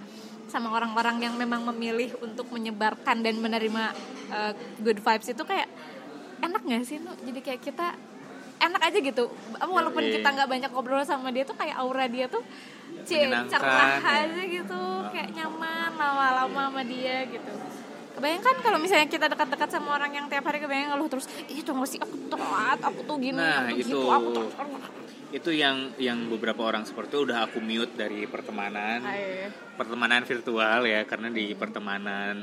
sama 0.48 0.72
orang-orang 0.72 1.24
yang 1.24 1.36
memang 1.36 1.64
memilih 1.76 2.16
untuk 2.24 2.48
menyebarkan 2.52 3.20
dan 3.24 3.36
menerima 3.40 3.84
eh, 4.32 4.54
good 4.84 5.00
vibes 5.00 5.28
itu 5.32 5.44
kayak 5.44 5.68
enak 6.44 6.62
gak 6.64 6.84
sih 6.88 7.00
Nu? 7.00 7.12
Jadi 7.24 7.40
kayak 7.44 7.62
kita 7.64 7.96
enak 8.58 8.82
aja 8.82 8.98
gitu. 9.00 9.24
Walaupun 9.62 10.04
Yoi. 10.04 10.14
kita 10.20 10.28
nggak 10.34 10.50
banyak 10.50 10.70
ngobrol 10.74 11.04
sama 11.06 11.30
dia 11.30 11.46
tuh 11.46 11.56
kayak 11.56 11.78
aura 11.78 12.10
dia 12.10 12.26
tuh 12.26 12.42
cie 13.06 13.30
cerah 13.48 14.02
ya. 14.02 14.26
aja 14.28 14.44
gitu, 14.44 14.82
kayak 15.14 15.30
nyaman 15.32 15.92
lama-lama 15.96 16.62
sama 16.72 16.82
dia 16.84 17.24
gitu. 17.30 17.54
Kebayangkan 18.18 18.56
kalau 18.66 18.82
misalnya 18.82 19.06
kita 19.06 19.30
dekat-dekat 19.30 19.70
sama 19.70 19.94
orang 19.94 20.10
yang 20.10 20.26
tiap 20.26 20.42
hari 20.42 20.58
kebayang 20.58 20.90
ngeluh 20.90 21.06
terus, 21.06 21.30
ih 21.46 21.62
tuh 21.62 21.78
sih 21.86 22.02
aku 22.02 22.18
telat, 22.34 22.82
aku 22.82 23.06
tuh 23.06 23.16
gini, 23.22 23.38
Nah, 23.38 23.70
aku 23.70 23.78
tuh 23.78 23.78
itu. 23.78 23.94
gitu, 23.94 24.00
aku 24.10 24.28
tuh 24.34 24.46
itu 25.27 25.51
yang 25.51 25.91
yang 26.00 26.31
beberapa 26.31 26.63
orang 26.63 26.88
seperti 26.88 27.19
itu 27.19 27.19
udah 27.27 27.51
aku 27.51 27.60
mute 27.60 28.00
dari 28.00 28.24
pertemanan 28.24 29.03
Hai. 29.03 29.51
pertemanan 29.75 30.24
virtual 30.24 30.88
ya 30.88 31.03
karena 31.03 31.27
di 31.27 31.51
pertemanan 31.51 32.36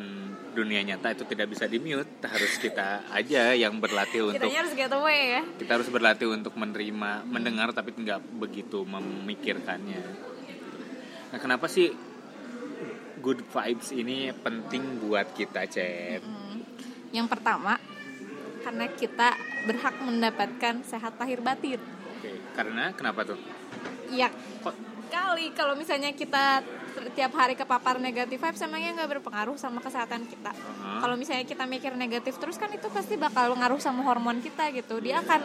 dunia 0.53 0.85
nyata 0.85 1.17
itu 1.17 1.25
tidak 1.25 1.49
bisa 1.51 1.65
di 1.65 1.81
mute 1.81 2.21
harus 2.29 2.61
kita 2.61 3.09
aja 3.09 3.57
yang 3.57 3.81
berlatih 3.81 4.29
untuk 4.29 4.47
Kitanya 4.47 4.61
harus 4.69 4.75
get 4.77 4.93
away 4.93 5.41
ya. 5.41 5.43
kita 5.57 5.73
harus 5.81 5.89
berlatih 5.89 6.29
untuk 6.29 6.55
menerima 6.61 7.25
mendengar 7.25 7.73
tapi 7.73 7.97
nggak 7.97 8.21
begitu 8.37 8.85
memikirkannya 8.85 10.05
nah 11.33 11.39
kenapa 11.41 11.67
sih 11.67 11.89
good 13.25 13.41
vibes 13.49 13.97
ini 13.97 14.29
penting 14.45 15.01
buat 15.01 15.33
kita 15.33 15.65
chat 15.67 16.21
Hmm. 16.21 16.61
Yang 17.15 17.31
pertama, 17.31 17.79
karena 18.67 18.91
kita 18.91 19.39
berhak 19.71 19.95
mendapatkan 20.03 20.83
sehat 20.83 21.15
lahir 21.15 21.39
batin. 21.39 21.79
Karena 22.55 22.95
kenapa 22.95 23.27
tuh 23.27 23.39
Iya 24.15 24.31
kok 24.63 24.75
kali 25.11 25.51
kalau 25.55 25.75
misalnya 25.79 26.11
kita 26.15 26.63
tiap 27.15 27.33
hari 27.35 27.59
kepapar 27.59 27.99
negatif 27.99 28.39
vibes 28.39 28.63
emangnya 28.63 28.95
nggak 29.03 29.19
berpengaruh 29.19 29.59
sama 29.59 29.83
kesehatan 29.83 30.31
kita. 30.31 30.55
Uh-huh. 30.55 31.03
Kalau 31.03 31.15
misalnya 31.19 31.43
kita 31.43 31.67
mikir 31.67 31.99
negatif 31.99 32.39
terus 32.39 32.55
kan 32.55 32.71
itu 32.71 32.87
pasti 32.91 33.19
bakal 33.19 33.55
ngaruh 33.59 33.83
sama 33.83 34.07
hormon 34.07 34.39
kita 34.39 34.71
gitu. 34.71 35.03
Dia 35.03 35.23
akan 35.23 35.41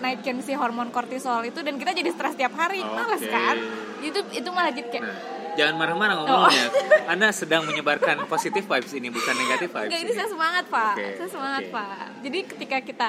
naikin 0.00 0.40
si 0.40 0.56
hormon 0.56 0.88
kortisol 0.88 1.44
itu 1.44 1.60
dan 1.60 1.76
kita 1.76 1.92
jadi 1.92 2.10
stres 2.12 2.36
tiap 2.40 2.56
hari. 2.56 2.80
Males 2.80 3.20
Oke. 3.20 3.28
kan? 3.28 3.56
Itu 4.00 4.20
itu 4.32 4.48
malah 4.48 4.72
jadi 4.72 4.88
kayak 4.88 5.04
Nah, 5.04 5.16
jangan 5.56 5.74
marah-marah 5.76 6.14
ngomongnya. 6.20 6.66
Anda 7.12 7.28
sedang 7.32 7.68
menyebarkan 7.68 8.24
positif 8.28 8.64
vibes 8.64 8.92
ini 8.96 9.08
bukan 9.12 9.34
negatif 9.36 9.68
vibes. 9.72 9.88
Enggak, 9.92 10.00
ini 10.00 10.12
ini. 10.12 10.16
saya 10.16 10.28
semangat 10.32 10.64
pak 10.72 10.94
Oke, 10.96 11.08
Saya 11.20 11.28
semangat 11.28 11.62
oke. 11.68 11.74
pak 11.76 12.06
Jadi 12.24 12.38
ketika 12.56 12.78
kita 12.80 13.08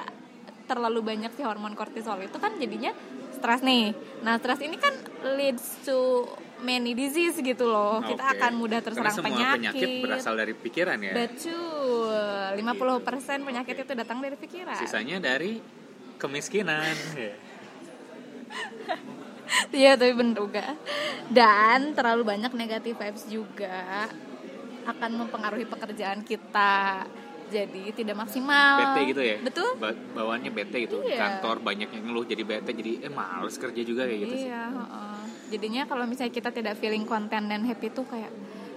terlalu 0.67 0.99
banyak 0.99 1.31
si 1.31 1.41
hormon 1.47 1.73
kortisol 1.79 2.19
itu 2.19 2.35
kan 2.35 2.51
jadinya 2.59 2.91
stres 3.37 3.61
nih 3.61 3.93
Nah 4.25 4.41
stres 4.41 4.59
ini 4.65 4.77
kan 4.81 4.93
leads 5.37 5.85
to 5.85 6.25
many 6.65 6.97
disease 6.97 7.37
gitu 7.37 7.69
loh 7.69 8.01
Kita 8.01 8.23
Oke. 8.25 8.33
akan 8.37 8.51
mudah 8.57 8.79
Karena 8.81 8.93
terserang 8.93 9.15
semua 9.15 9.29
penyakit, 9.29 9.57
penyakit 9.61 9.89
berasal 10.03 10.33
dari 10.33 10.53
pikiran 10.57 10.97
ya. 10.97 11.13
Betul 11.13 12.57
50% 12.57 13.47
penyakit 13.47 13.75
itu 13.85 13.93
datang 13.93 14.17
dari 14.19 14.35
pikiran 14.35 14.77
Sisanya 14.81 15.17
dari 15.21 15.61
kemiskinan. 16.17 16.95
Ya. 17.13 17.35
Iya 19.71 19.95
tapi 19.95 20.11
bener 20.11 20.43
juga 20.43 20.75
Dan 21.31 21.95
terlalu 21.95 22.35
banyak 22.35 22.51
negatif 22.51 22.99
vibes 22.99 23.23
juga 23.31 24.11
Akan 24.83 25.15
mempengaruhi 25.15 25.63
pekerjaan 25.63 26.19
kita 26.27 27.07
Jadi 27.47 27.83
tidak 27.91 28.15
maksimal 28.17 28.75
Bete 28.77 29.01
gitu 29.07 29.21
ya. 29.21 29.37
Betul 29.39 29.69
Ba- 29.77 29.95
bawaannya 30.13 30.51
bete 30.51 30.77
gitu. 30.83 30.99
Iya. 31.01 31.17
Kantor 31.17 31.61
banyak 31.61 31.89
yang 31.89 32.03
ngeluh 32.05 32.23
jadi 32.23 32.43
bete 32.43 32.71
jadi 32.71 32.91
eh 33.01 33.11
males 33.11 33.55
kerja 33.55 33.81
juga 33.81 34.03
kayak 34.03 34.19
gitu 34.21 34.35
sih. 34.37 34.47
iya, 34.47 34.67
heeh. 34.67 35.15
jadinya 35.47 35.83
kalau 35.83 36.03
misalnya 36.03 36.29
kita 36.29 36.51
tidak 36.51 36.75
feeling 36.75 37.03
konten 37.03 37.47
dan 37.47 37.63
happy 37.63 37.87
tuh 37.87 38.03
kayak 38.03 38.27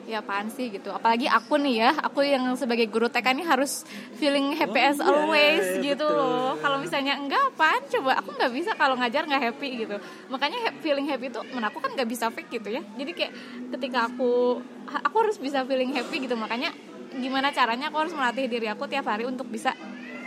ya 0.07 0.19
apaan 0.19 0.47
sih 0.49 0.71
gitu. 0.71 0.91
Apalagi 0.91 1.27
aku 1.27 1.55
nih 1.57 1.75
ya, 1.81 1.91
aku 1.97 2.23
yang 2.23 2.43
sebagai 2.55 2.87
guru 2.87 3.07
TK 3.07 3.27
ini 3.33 3.45
harus 3.45 3.87
feeling 4.17 4.55
happy 4.55 4.75
Oh, 4.77 4.89
as 4.89 4.99
iya, 4.99 5.07
always 5.09 5.65
gitu 5.81 6.03
betul. 6.03 6.15
loh. 6.17 6.55
Kalau 6.57 6.79
misalnya 6.79 7.15
enggak 7.15 7.43
apaan 7.49 7.83
coba 7.89 8.19
aku 8.19 8.35
nggak 8.35 8.51
bisa 8.51 8.71
kalau 8.75 8.95
ngajar 8.95 9.23
nggak 9.25 9.43
happy 9.45 9.69
gitu. 9.81 9.97
Makanya 10.27 10.59
feeling 10.79 11.07
happy 11.07 11.27
tuh 11.29 11.43
menurut 11.45 11.71
aku 11.71 11.79
kan 11.79 11.91
nggak 11.95 12.07
bisa 12.07 12.27
fake 12.29 12.51
gitu 12.53 12.71
ya. 12.71 12.83
Jadi 12.95 13.11
kayak 13.13 13.33
ketika 13.75 14.07
aku 14.07 14.59
aku 14.91 15.17
harus 15.21 15.39
bisa 15.39 15.63
feeling 15.63 15.91
happy 15.91 16.23
gitu. 16.23 16.35
Makanya 16.35 16.75
gimana 17.19 17.51
caranya 17.51 17.91
aku 17.91 18.07
harus 18.07 18.15
melatih 18.15 18.47
diri 18.47 18.71
aku 18.71 18.87
tiap 18.87 19.11
hari 19.11 19.27
untuk 19.27 19.51
bisa 19.51 19.75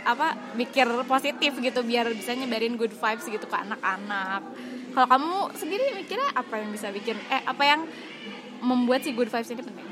apa 0.04 0.36
mikir 0.52 0.84
positif 1.08 1.56
gitu 1.56 1.80
biar 1.80 2.12
bisa 2.12 2.36
nyebarin 2.36 2.76
good 2.76 2.92
vibes 2.92 3.24
gitu 3.24 3.48
ke 3.48 3.56
anak-anak. 3.56 4.44
Kalau 4.92 5.08
kamu 5.08 5.36
sendiri 5.56 5.84
mikirnya 5.96 6.28
apa 6.36 6.60
yang 6.60 6.70
bisa 6.70 6.92
bikin 6.92 7.16
eh 7.32 7.40
apa 7.40 7.62
yang 7.64 7.80
membuat 8.60 9.00
si 9.00 9.16
good 9.16 9.32
vibes 9.32 9.48
ini 9.48 9.64
penting? 9.64 9.88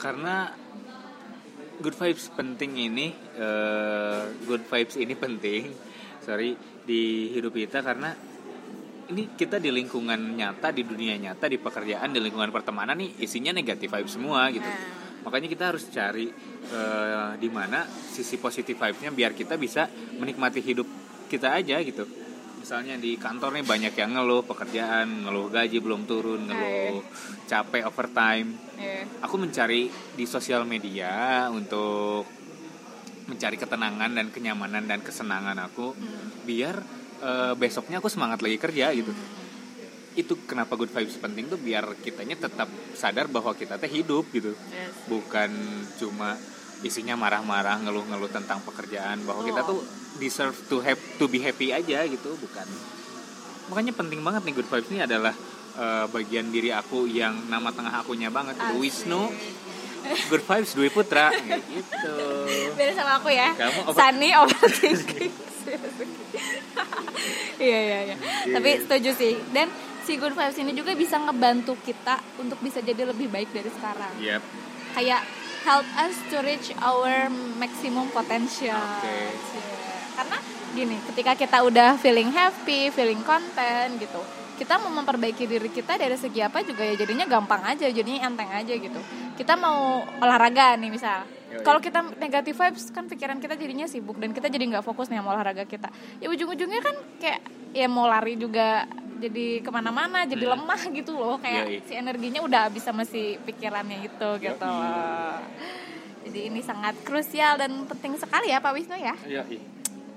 Karena 0.00 0.48
good 1.84 1.92
vibes 1.92 2.32
penting 2.32 2.72
ini 2.80 3.12
eh, 3.36 4.22
good 4.48 4.64
vibes 4.64 4.96
ini 4.96 5.12
penting. 5.12 5.76
Sorry 6.24 6.56
di 6.88 7.28
hidup 7.36 7.52
kita 7.52 7.84
karena 7.84 8.16
ini 9.12 9.36
kita 9.36 9.60
di 9.60 9.68
lingkungan 9.68 10.16
nyata 10.40 10.72
di 10.72 10.88
dunia 10.88 11.20
nyata 11.20 11.52
di 11.52 11.60
pekerjaan 11.60 12.16
di 12.16 12.20
lingkungan 12.24 12.48
pertemanan 12.48 12.96
nih 12.96 13.20
isinya 13.20 13.52
negatif 13.52 13.92
vibes 13.92 14.16
semua 14.16 14.48
gitu 14.48 14.64
Nah. 14.64 15.03
Makanya 15.24 15.48
kita 15.48 15.64
harus 15.72 15.88
cari 15.88 16.28
eh, 16.70 17.32
di 17.40 17.48
mana 17.48 17.88
sisi 17.88 18.36
positif 18.36 18.76
vibesnya 18.76 19.10
biar 19.10 19.32
kita 19.32 19.56
bisa 19.56 19.88
menikmati 20.20 20.60
hidup 20.60 20.86
kita 21.26 21.56
aja 21.56 21.80
gitu. 21.80 22.04
Misalnya 22.60 22.96
di 22.96 23.20
kantor 23.20 23.60
nih 23.60 23.66
banyak 23.66 23.94
yang 23.96 24.16
ngeluh 24.16 24.44
pekerjaan 24.44 25.28
ngeluh 25.28 25.52
gaji 25.52 25.80
belum 25.84 26.08
turun 26.08 26.48
ngeluh 26.48 27.04
capek 27.48 27.88
overtime. 27.88 28.48
Iya. 28.74 29.06
aku 29.22 29.38
mencari 29.38 29.86
di 29.88 30.24
sosial 30.26 30.66
media 30.66 31.46
untuk 31.46 32.26
mencari 33.30 33.56
ketenangan 33.56 34.10
dan 34.12 34.26
kenyamanan 34.34 34.84
dan 34.84 35.00
kesenangan 35.00 35.56
aku 35.62 35.94
biar 36.44 36.76
eh, 37.22 37.54
besoknya 37.56 38.02
aku 38.02 38.10
semangat 38.12 38.44
lagi 38.44 38.58
kerja 38.60 38.92
gitu 38.92 39.14
itu 40.14 40.38
kenapa 40.44 40.74
good 40.74 40.88
vibes 40.88 41.16
penting 41.16 41.46
tuh 41.46 41.56
biar 41.56 41.82
kitanya 41.98 42.38
tetap 42.38 42.66
sadar 42.92 43.26
bahwa 43.26 43.50
kita 43.52 43.76
teh 43.76 43.88
hidup 43.88 44.30
gitu 44.30 44.54
Yes. 44.68 44.94
bukan 45.04 45.50
cuma 45.96 46.38
isinya 46.80 47.14
marah-marah 47.14 47.80
ngeluh-ngeluh 47.80 48.28
tentang 48.28 48.60
pekerjaan 48.60 49.22
bahwa 49.22 49.42
kita 49.42 49.60
Oh. 49.62 49.68
tuh 49.68 49.80
deserve 50.16 50.54
to 50.64 50.78
have 50.78 51.00
to 51.16 51.26
be 51.26 51.38
happy 51.38 51.70
aja 51.70 52.04
gitu 52.04 52.36
bukan 52.36 52.66
makanya 53.66 53.90
penting 53.92 54.20
banget 54.20 54.44
nih 54.44 54.54
good 54.54 54.68
vibes 54.68 54.88
ini 54.88 55.02
adalah 55.02 55.34
eh, 55.74 56.06
bagian 56.06 56.46
diri 56.48 56.70
aku 56.70 57.04
yang 57.04 57.48
nama 57.48 57.68
tengah 57.68 57.90
akunya 57.96 58.28
banget 58.28 58.54
Asik. 58.54 58.76
Wisnu 58.76 59.26
good 60.28 60.44
vibes 60.44 60.70
Dwi 60.72 60.88
Putra 60.88 61.34
gitu 61.72 62.16
Beda 62.74 62.92
sama 62.92 63.18
aku 63.18 63.30
ya. 63.30 63.50
Kamu 63.52 63.80
over- 63.88 63.96
Sunny 63.96 64.30
overthinking. 64.32 65.32
Iya 67.56 67.78
iya 67.80 67.98
iya. 68.04 68.16
Tapi 68.50 68.70
setuju 68.78 69.10
sih. 69.14 69.34
Dan 69.50 69.70
si 70.04 70.20
good 70.20 70.36
vibes 70.36 70.60
ini 70.60 70.76
juga 70.76 70.92
bisa 70.92 71.16
ngebantu 71.16 71.74
kita 71.80 72.20
untuk 72.36 72.60
bisa 72.60 72.84
jadi 72.84 73.08
lebih 73.08 73.32
baik 73.32 73.50
dari 73.50 73.72
sekarang. 73.72 74.12
yep 74.20 74.44
Kayak 74.94 75.24
help 75.64 75.88
us 75.96 76.14
to 76.30 76.38
reach 76.44 76.70
our 76.84 77.32
maximum 77.56 78.06
potential. 78.12 78.78
Oke. 78.78 79.16
Cie. 79.32 79.64
Karena 80.14 80.38
gini, 80.76 80.96
ketika 81.10 81.32
kita 81.34 81.58
udah 81.66 81.98
feeling 81.98 82.30
happy, 82.30 82.92
feeling 82.94 83.18
content 83.26 83.98
gitu, 83.98 84.22
kita 84.54 84.78
mau 84.78 84.92
memperbaiki 85.02 85.50
diri 85.50 85.66
kita 85.66 85.98
dari 85.98 86.14
segi 86.14 86.38
apa 86.38 86.62
juga 86.62 86.86
ya 86.86 86.94
jadinya 86.94 87.26
gampang 87.26 87.74
aja, 87.74 87.90
jadinya 87.90 88.30
enteng 88.30 88.46
aja 88.54 88.70
gitu. 88.70 89.00
Kita 89.34 89.58
mau 89.58 90.06
olahraga 90.22 90.78
nih 90.78 90.94
misal. 90.94 91.26
Kalau 91.62 91.78
kita 91.78 92.00
negatif 92.16 92.56
vibes 92.56 92.90
kan 92.90 93.04
pikiran 93.04 93.38
kita 93.38 93.54
jadinya 93.54 93.84
sibuk 93.84 94.16
dan 94.16 94.32
kita 94.32 94.48
jadi 94.48 94.64
nggak 94.66 94.82
fokus 94.82 95.06
nih 95.06 95.20
sama 95.20 95.36
olahraga 95.36 95.62
kita. 95.62 95.92
Ya 96.18 96.26
ujung-ujungnya 96.26 96.80
kan 96.80 96.96
kayak 97.20 97.40
ya 97.70 97.86
mau 97.86 98.08
lari 98.08 98.34
juga 98.34 98.88
jadi 99.14 99.62
ke 99.62 99.70
mana-mana, 99.70 100.26
jadi 100.26 100.44
Hmm. 100.44 100.58
lemah 100.58 100.80
gitu 100.90 101.12
loh, 101.14 101.38
kayak 101.38 101.64
Yoi. 101.70 101.78
si 101.86 101.92
energinya 101.94 102.40
udah 102.42 102.66
habis 102.66 102.82
sama 102.82 103.06
si 103.06 103.38
pikirannya 103.40 104.04
itu 104.04 104.28
gitu. 104.42 104.66
Yoi. 104.66 104.82
loh. 104.82 105.38
Jadi 106.24 106.40
ini 106.48 106.60
sangat 106.64 106.96
krusial 107.04 107.60
dan 107.60 107.84
penting 107.84 108.16
sekali 108.16 108.48
ya 108.50 108.58
Pak 108.58 108.72
Wisnu 108.74 108.96
ya. 108.96 109.14
ih. 109.46 109.60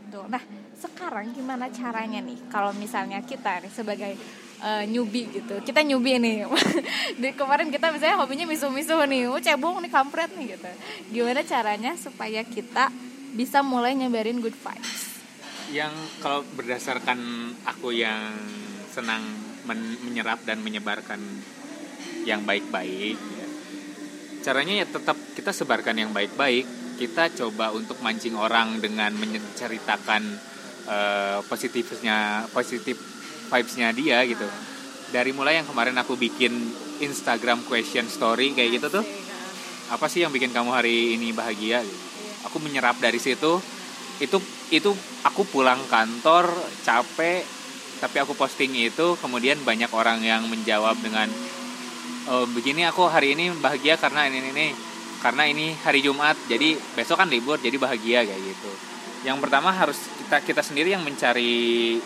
Tuh. 0.08 0.24
Nah, 0.26 0.40
sekarang 0.74 1.36
gimana 1.36 1.68
caranya 1.68 2.24
nih 2.24 2.48
kalau 2.48 2.72
misalnya 2.72 3.20
kita 3.22 3.60
nih 3.60 3.72
sebagai 3.72 4.14
uh, 4.62 4.84
newbie 4.88 5.30
gitu. 5.30 5.62
Kita 5.62 5.82
newbie 5.86 6.18
nih. 6.18 6.46
Di 7.22 7.30
kemarin 7.34 7.70
kita 7.70 7.94
misalnya 7.94 8.18
hobinya 8.22 8.46
misu-misu 8.50 8.98
nih. 9.06 9.30
Oh 9.30 9.42
cebong 9.42 9.82
nih 9.84 9.92
kampret 9.92 10.32
nih 10.38 10.58
gitu. 10.58 10.70
Gimana 11.14 11.42
caranya 11.46 11.92
supaya 11.98 12.42
kita 12.46 12.90
bisa 13.38 13.62
mulai 13.62 13.94
nyebarin 13.94 14.42
good 14.42 14.56
vibes? 14.56 15.20
Yang 15.70 15.94
kalau 16.24 16.42
berdasarkan 16.56 17.20
aku 17.68 17.92
yang 17.92 18.34
senang 18.88 19.22
men 19.68 20.00
menyerap 20.08 20.42
dan 20.48 20.64
menyebarkan 20.64 21.20
yang 22.24 22.44
baik-baik 22.48 23.16
ya. 23.20 23.48
caranya 24.44 24.84
ya 24.84 24.86
tetap 24.88 25.16
kita 25.36 25.52
sebarkan 25.52 25.96
yang 26.08 26.12
baik-baik. 26.16 26.66
Kita 26.98 27.30
coba 27.30 27.70
untuk 27.78 28.02
mancing 28.02 28.34
orang 28.34 28.82
dengan 28.82 29.14
menceritakan 29.14 30.24
uh, 30.90 31.40
positifnya 31.46 32.48
positif 32.50 33.17
vibesnya 33.48 33.96
dia 33.96 34.24
gitu. 34.28 34.46
Dari 35.12 35.32
mulai 35.32 35.64
yang 35.64 35.68
kemarin 35.68 35.96
aku 35.98 36.20
bikin 36.20 36.52
Instagram 37.00 37.64
question 37.68 38.06
story 38.12 38.52
kayak 38.52 38.82
gitu 38.82 39.00
tuh 39.00 39.06
apa 39.88 40.12
sih 40.12 40.24
yang 40.24 40.36
bikin 40.36 40.52
kamu 40.52 40.70
hari 40.76 41.16
ini 41.16 41.32
bahagia? 41.32 41.80
Aku 42.48 42.60
menyerap 42.60 43.00
dari 43.00 43.20
situ. 43.24 43.60
Itu 44.20 44.44
itu 44.68 44.92
aku 45.24 45.48
pulang 45.48 45.80
kantor 45.88 46.52
capek 46.84 47.48
tapi 47.98 48.22
aku 48.22 48.38
posting 48.38 48.78
itu 48.78 49.18
kemudian 49.18 49.58
banyak 49.66 49.90
orang 49.90 50.22
yang 50.22 50.46
menjawab 50.46 50.94
dengan 51.02 51.26
oh, 52.30 52.46
begini 52.54 52.86
aku 52.86 53.10
hari 53.10 53.34
ini 53.34 53.50
bahagia 53.58 53.98
karena 53.98 54.30
ini 54.30 54.54
ini 54.54 54.68
karena 55.18 55.50
ini 55.50 55.74
hari 55.82 56.06
Jumat 56.06 56.38
jadi 56.46 56.78
besok 56.94 57.18
kan 57.18 57.30
libur 57.32 57.58
jadi 57.58 57.74
bahagia 57.80 58.22
kayak 58.28 58.42
gitu. 58.42 58.72
Yang 59.26 59.38
pertama 59.42 59.74
harus 59.74 59.98
kita 59.98 60.46
kita 60.46 60.62
sendiri 60.62 60.94
yang 60.94 61.02
mencari 61.02 61.98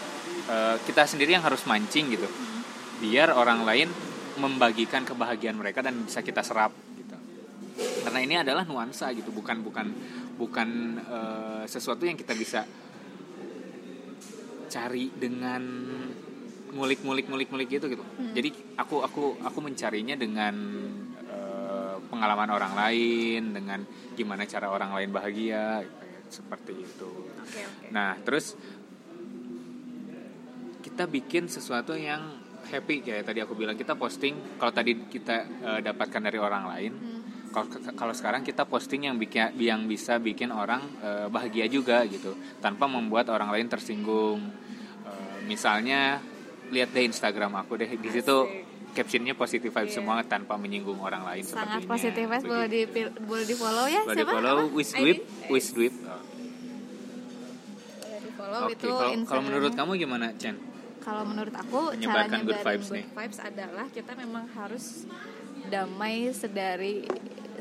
uh, 0.52 0.76
kita 0.84 1.08
sendiri 1.08 1.40
yang 1.40 1.46
harus 1.48 1.64
mancing 1.64 2.12
gitu 2.12 2.28
biar 3.00 3.32
orang 3.32 3.64
lain 3.64 3.88
membagikan 4.38 5.08
kebahagiaan 5.08 5.56
mereka 5.56 5.80
dan 5.80 6.04
bisa 6.04 6.20
kita 6.20 6.44
serap 6.44 6.76
gitu 7.00 7.16
karena 8.04 8.20
ini 8.20 8.36
adalah 8.44 8.68
nuansa 8.68 9.16
gitu 9.16 9.32
bukan 9.32 9.64
bukan 9.64 9.88
bukan 10.36 11.00
uh, 11.08 11.64
sesuatu 11.64 12.04
yang 12.04 12.20
kita 12.20 12.36
bisa 12.36 12.68
cari 14.72 15.12
dengan 15.12 15.62
ngulik-ngulik 16.72 17.28
ngulik-ngulik 17.28 17.68
gitu 17.68 17.92
gitu. 17.92 18.04
Hmm. 18.04 18.32
Jadi 18.32 18.80
aku 18.80 19.04
aku 19.04 19.24
aku 19.44 19.60
mencarinya 19.60 20.16
dengan 20.16 20.56
uh, 21.28 22.00
pengalaman 22.08 22.50
orang 22.56 22.74
lain, 22.74 23.52
dengan 23.52 23.84
gimana 24.16 24.48
cara 24.48 24.72
orang 24.72 24.96
lain 24.96 25.12
bahagia 25.12 25.84
seperti 26.32 26.74
itu. 26.80 27.12
Okay, 27.44 27.68
okay. 27.68 27.88
Nah, 27.92 28.16
terus 28.24 28.56
kita 31.02 31.10
bikin 31.10 31.50
sesuatu 31.50 31.98
yang 31.98 32.22
happy 32.70 33.02
kayak 33.02 33.26
tadi 33.26 33.42
aku 33.42 33.58
bilang 33.58 33.74
kita 33.74 33.98
posting 33.98 34.38
kalau 34.62 34.70
tadi 34.70 35.10
kita 35.10 35.50
uh, 35.66 35.80
dapatkan 35.82 36.30
dari 36.30 36.38
orang 36.38 36.70
lain. 36.70 36.94
Hmm. 36.94 37.20
kalau 37.98 38.14
sekarang 38.14 38.46
kita 38.46 38.70
posting 38.70 39.10
yang 39.10 39.18
bikin 39.18 39.52
yang 39.58 39.90
bisa 39.90 40.22
bikin 40.22 40.54
orang 40.54 40.86
uh, 41.02 41.26
bahagia 41.26 41.66
juga 41.66 42.06
gitu. 42.06 42.38
Tanpa 42.62 42.86
membuat 42.86 43.34
orang 43.34 43.50
lain 43.50 43.66
tersinggung. 43.66 44.46
Uh, 45.02 45.38
misalnya 45.50 46.22
lihat 46.70 46.94
deh 46.94 47.02
Instagram 47.02 47.66
aku 47.66 47.82
deh 47.82 47.90
di 47.98 48.10
situ 48.14 48.46
captionnya 48.94 49.34
positif 49.34 49.74
vibes 49.74 49.98
yeah. 49.98 49.98
semua 49.98 50.22
tanpa 50.22 50.54
menyinggung 50.54 51.02
orang 51.02 51.26
lain 51.26 51.42
sangat 51.42 51.82
positif 51.90 52.30
vibes 52.30 52.46
boleh 52.46 52.70
di 52.70 52.82
boleh 53.26 53.46
di 53.50 53.56
follow 53.58 53.86
ya 53.90 54.06
boleh 54.06 54.22
di 54.22 54.26
follow 54.30 54.58
Wisdwip 54.70 55.20
Wisdwip. 55.50 55.96
Oke, 58.42 58.74
okay. 58.84 59.16
kalau 59.24 59.42
menurut 59.48 59.72
kamu 59.78 59.96
gimana 60.02 60.36
Chen? 60.36 60.71
Kalau 61.02 61.24
menurut 61.26 61.54
aku 61.54 61.98
caranya 61.98 62.40
good 62.46 62.62
vibes, 62.62 62.88
good 62.94 63.10
vibes 63.14 63.40
adalah 63.42 63.86
kita 63.90 64.14
memang 64.14 64.46
harus 64.54 65.10
damai 65.70 66.30
sedari 66.34 67.06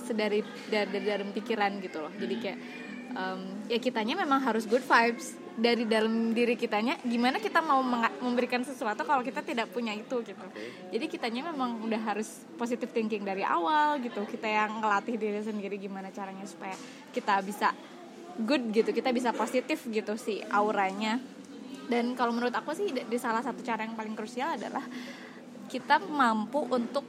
sedari 0.00 0.40
dari, 0.68 0.88
dari 0.92 1.06
dalam 1.08 1.28
pikiran 1.32 1.72
gitu 1.80 1.98
loh. 2.04 2.12
Jadi 2.16 2.34
kayak 2.36 2.58
um, 3.16 3.40
ya 3.68 3.78
kitanya 3.80 4.20
memang 4.20 4.40
harus 4.44 4.68
good 4.68 4.84
vibes. 4.84 5.36
Dari 5.60 5.84
dalam 5.84 6.32
diri 6.32 6.56
kitanya 6.56 6.96
gimana 7.04 7.36
kita 7.36 7.60
mau 7.60 7.84
memberikan 8.24 8.64
sesuatu 8.64 9.04
kalau 9.04 9.20
kita 9.20 9.44
tidak 9.44 9.68
punya 9.68 9.92
itu 9.92 10.24
gitu. 10.24 10.46
Jadi 10.88 11.04
kitanya 11.04 11.52
memang 11.52 11.84
udah 11.84 12.00
harus 12.00 12.48
positive 12.56 12.88
thinking 12.88 13.28
dari 13.28 13.44
awal 13.44 14.00
gitu. 14.00 14.24
Kita 14.24 14.48
yang 14.48 14.80
ngelatih 14.80 15.20
diri 15.20 15.42
sendiri 15.44 15.76
gimana 15.76 16.08
caranya 16.08 16.48
supaya 16.48 16.72
kita 17.12 17.44
bisa 17.44 17.76
good 18.40 18.72
gitu 18.72 18.90
kita 18.94 19.12
bisa 19.12 19.34
positif 19.34 19.84
gitu 19.90 20.14
sih 20.16 20.40
auranya 20.48 21.20
dan 21.90 22.14
kalau 22.14 22.30
menurut 22.30 22.54
aku 22.54 22.74
sih 22.76 22.90
di 22.92 23.18
salah 23.18 23.42
satu 23.42 23.60
cara 23.66 23.82
yang 23.82 23.98
paling 23.98 24.14
krusial 24.14 24.54
adalah 24.54 24.82
kita 25.70 25.98
mampu 26.02 26.66
untuk 26.70 27.02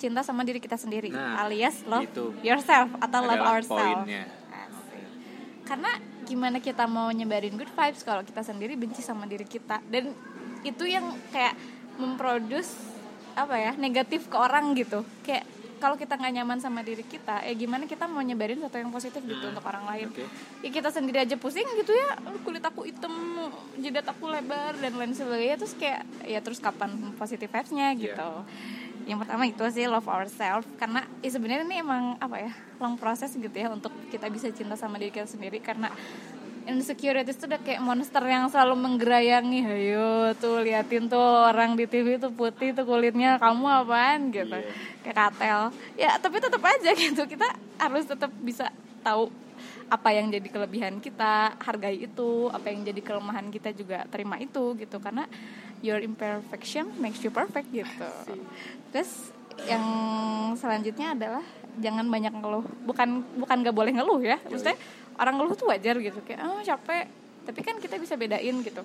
cinta 0.00 0.24
sama 0.24 0.42
diri 0.42 0.58
kita 0.58 0.74
sendiri 0.80 1.12
nah, 1.12 1.44
alias 1.46 1.84
love 1.84 2.08
itu 2.08 2.32
yourself 2.42 2.90
atau 2.98 3.20
love 3.22 3.44
ourselves 3.44 4.08
karena 5.62 5.88
gimana 6.26 6.58
kita 6.58 6.84
mau 6.84 7.08
nyebarin 7.08 7.54
good 7.54 7.70
vibes 7.70 8.02
kalau 8.04 8.20
kita 8.26 8.44
sendiri 8.44 8.76
benci 8.76 9.00
sama 9.00 9.24
diri 9.24 9.46
kita. 9.46 9.80
Dan 9.88 10.12
itu 10.62 10.84
yang 10.86 11.16
kayak 11.32 11.56
memproduce 11.96 12.72
apa 13.32 13.56
ya 13.56 13.72
negatif 13.80 14.28
ke 14.28 14.36
orang 14.36 14.76
gitu. 14.76 15.00
Kayak 15.24 15.48
kalau 15.82 15.98
kita 15.98 16.14
nggak 16.14 16.32
nyaman 16.38 16.58
sama 16.62 16.86
diri 16.86 17.02
kita 17.02 17.42
ya 17.42 17.54
gimana 17.58 17.90
kita 17.90 18.06
mau 18.06 18.22
nyebarin 18.22 18.62
sesuatu 18.62 18.78
yang 18.78 18.94
positif 18.94 19.18
gitu 19.26 19.42
hmm. 19.42 19.52
untuk 19.58 19.64
orang 19.66 19.84
lain 19.90 20.08
okay. 20.14 20.30
ya 20.62 20.70
kita 20.70 20.94
sendiri 20.94 21.26
aja 21.26 21.34
pusing 21.34 21.66
gitu 21.82 21.90
ya 21.90 22.14
kulit 22.46 22.62
aku 22.62 22.86
hitam 22.86 23.10
jidat 23.82 24.06
aku 24.06 24.30
lebar 24.30 24.78
dan 24.78 24.94
lain 24.94 25.10
sebagainya 25.10 25.58
terus 25.58 25.74
kayak 25.74 26.06
ya 26.22 26.38
terus 26.38 26.62
kapan 26.62 26.94
positif 27.18 27.50
vibesnya 27.50 27.98
gitu 27.98 28.30
yeah 28.46 28.80
yang 29.06 29.18
pertama 29.18 29.42
itu 29.50 29.62
sih 29.74 29.90
love 29.90 30.06
ourselves 30.06 30.66
karena 30.78 31.02
ya 31.22 31.30
sebenarnya 31.34 31.66
ini 31.66 31.82
emang 31.82 32.14
apa 32.22 32.36
ya 32.38 32.52
long 32.78 32.94
proses 32.94 33.34
gitu 33.34 33.50
ya 33.50 33.66
untuk 33.66 33.90
kita 34.14 34.30
bisa 34.30 34.50
cinta 34.54 34.78
sama 34.78 34.98
diri 34.98 35.10
kita 35.10 35.26
sendiri 35.26 35.58
karena 35.58 35.90
insecurity 36.66 37.32
itu 37.34 37.44
udah 37.48 37.60
kayak 37.60 37.82
monster 37.82 38.22
yang 38.24 38.46
selalu 38.48 38.74
menggerayangi. 38.78 39.60
Ayo 39.66 40.32
tuh 40.38 40.62
liatin 40.62 41.10
tuh 41.10 41.20
orang 41.20 41.74
di 41.74 41.84
TV 41.86 42.16
tuh 42.18 42.30
putih 42.32 42.72
tuh 42.72 42.86
kulitnya 42.86 43.36
kamu 43.40 43.66
apaan? 43.66 44.20
gitu. 44.30 44.54
Yeah. 44.54 44.74
kayak 45.02 45.16
katel. 45.18 45.60
Ya 45.98 46.10
tapi 46.18 46.36
tetap 46.38 46.62
aja 46.62 46.90
gitu. 46.94 47.22
Kita 47.26 47.48
harus 47.78 48.04
tetap 48.06 48.30
bisa 48.40 48.70
tahu 49.02 49.28
apa 49.92 50.08
yang 50.16 50.32
jadi 50.32 50.48
kelebihan 50.48 51.04
kita 51.04 51.52
hargai 51.60 52.08
itu 52.08 52.48
apa 52.48 52.72
yang 52.72 52.80
jadi 52.80 53.00
kelemahan 53.04 53.52
kita 53.52 53.74
juga 53.76 54.06
terima 54.08 54.38
itu 54.38 54.78
gitu. 54.78 54.96
Karena 55.02 55.26
your 55.82 55.98
imperfection 55.98 56.88
makes 57.02 57.20
you 57.20 57.34
perfect 57.34 57.68
gitu. 57.74 58.12
Terus 58.94 59.34
yang 59.68 59.84
selanjutnya 60.56 61.12
adalah 61.12 61.44
jangan 61.80 62.06
banyak 62.08 62.32
ngeluh. 62.32 62.64
Bukan 62.88 63.08
bukan 63.36 63.56
gak 63.64 63.76
boleh 63.76 63.92
ngeluh 63.92 64.20
ya. 64.20 64.38
Maksudnya 64.48 64.78
orang 65.18 65.34
ngeluh 65.40 65.54
tuh 65.56 65.66
wajar 65.68 65.96
gitu 65.98 66.18
kayak 66.24 66.40
oh 66.44 66.60
capek. 66.62 67.06
Tapi 67.42 67.60
kan 67.66 67.76
kita 67.82 67.98
bisa 67.98 68.14
bedain 68.14 68.56
gitu. 68.62 68.82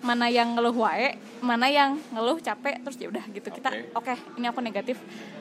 Mana 0.00 0.32
yang 0.32 0.56
ngeluh 0.56 0.74
wae 0.74 1.14
mana 1.44 1.68
yang 1.68 2.00
ngeluh 2.10 2.40
capek 2.40 2.82
terus 2.82 2.96
ya 2.98 3.08
udah 3.12 3.24
gitu. 3.30 3.48
Kita 3.48 3.70
oke. 3.94 4.04
Okay, 4.04 4.16
ini 4.40 4.46
aku 4.48 4.60
negatif. 4.64 4.98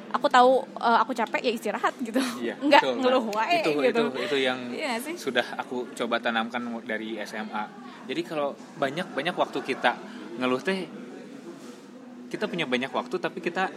Aku 0.10 0.26
tahu 0.26 0.66
uh, 0.82 0.98
aku 1.06 1.14
capek 1.14 1.42
ya 1.42 1.52
istirahat 1.54 1.94
gitu. 2.02 2.18
Iya, 2.42 2.58
nggak 2.66 2.82
betul, 2.82 2.96
ngeluh 3.02 3.26
wae 3.30 3.62
itu, 3.62 3.72
gitu. 3.78 4.04
itu 4.10 4.22
itu 4.26 4.38
yang 4.42 4.60
iya 4.74 4.98
sih? 4.98 5.14
sudah 5.14 5.46
aku 5.54 5.94
coba 5.94 6.18
tanamkan 6.18 6.66
dari 6.82 7.22
SMA 7.22 7.90
jadi 8.10 8.26
kalau 8.26 8.58
banyak 8.82 9.06
banyak 9.14 9.38
waktu 9.38 9.62
kita 9.62 9.94
ngeluh 10.42 10.58
teh 10.58 10.90
kita 12.34 12.50
punya 12.50 12.66
banyak 12.66 12.90
waktu 12.90 13.16
tapi 13.22 13.38
kita 13.38 13.70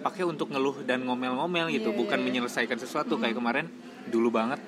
pakai 0.00 0.24
untuk 0.24 0.48
ngeluh 0.50 0.82
dan 0.82 1.04
ngomel-ngomel 1.04 1.68
gitu. 1.70 1.92
Yeah, 1.92 1.98
bukan 1.98 2.18
yeah. 2.18 2.26
menyelesaikan 2.26 2.78
sesuatu. 2.80 3.14
Mm. 3.14 3.20
kayak 3.22 3.36
kemarin 3.36 3.66
dulu 4.08 4.32
banget 4.32 4.58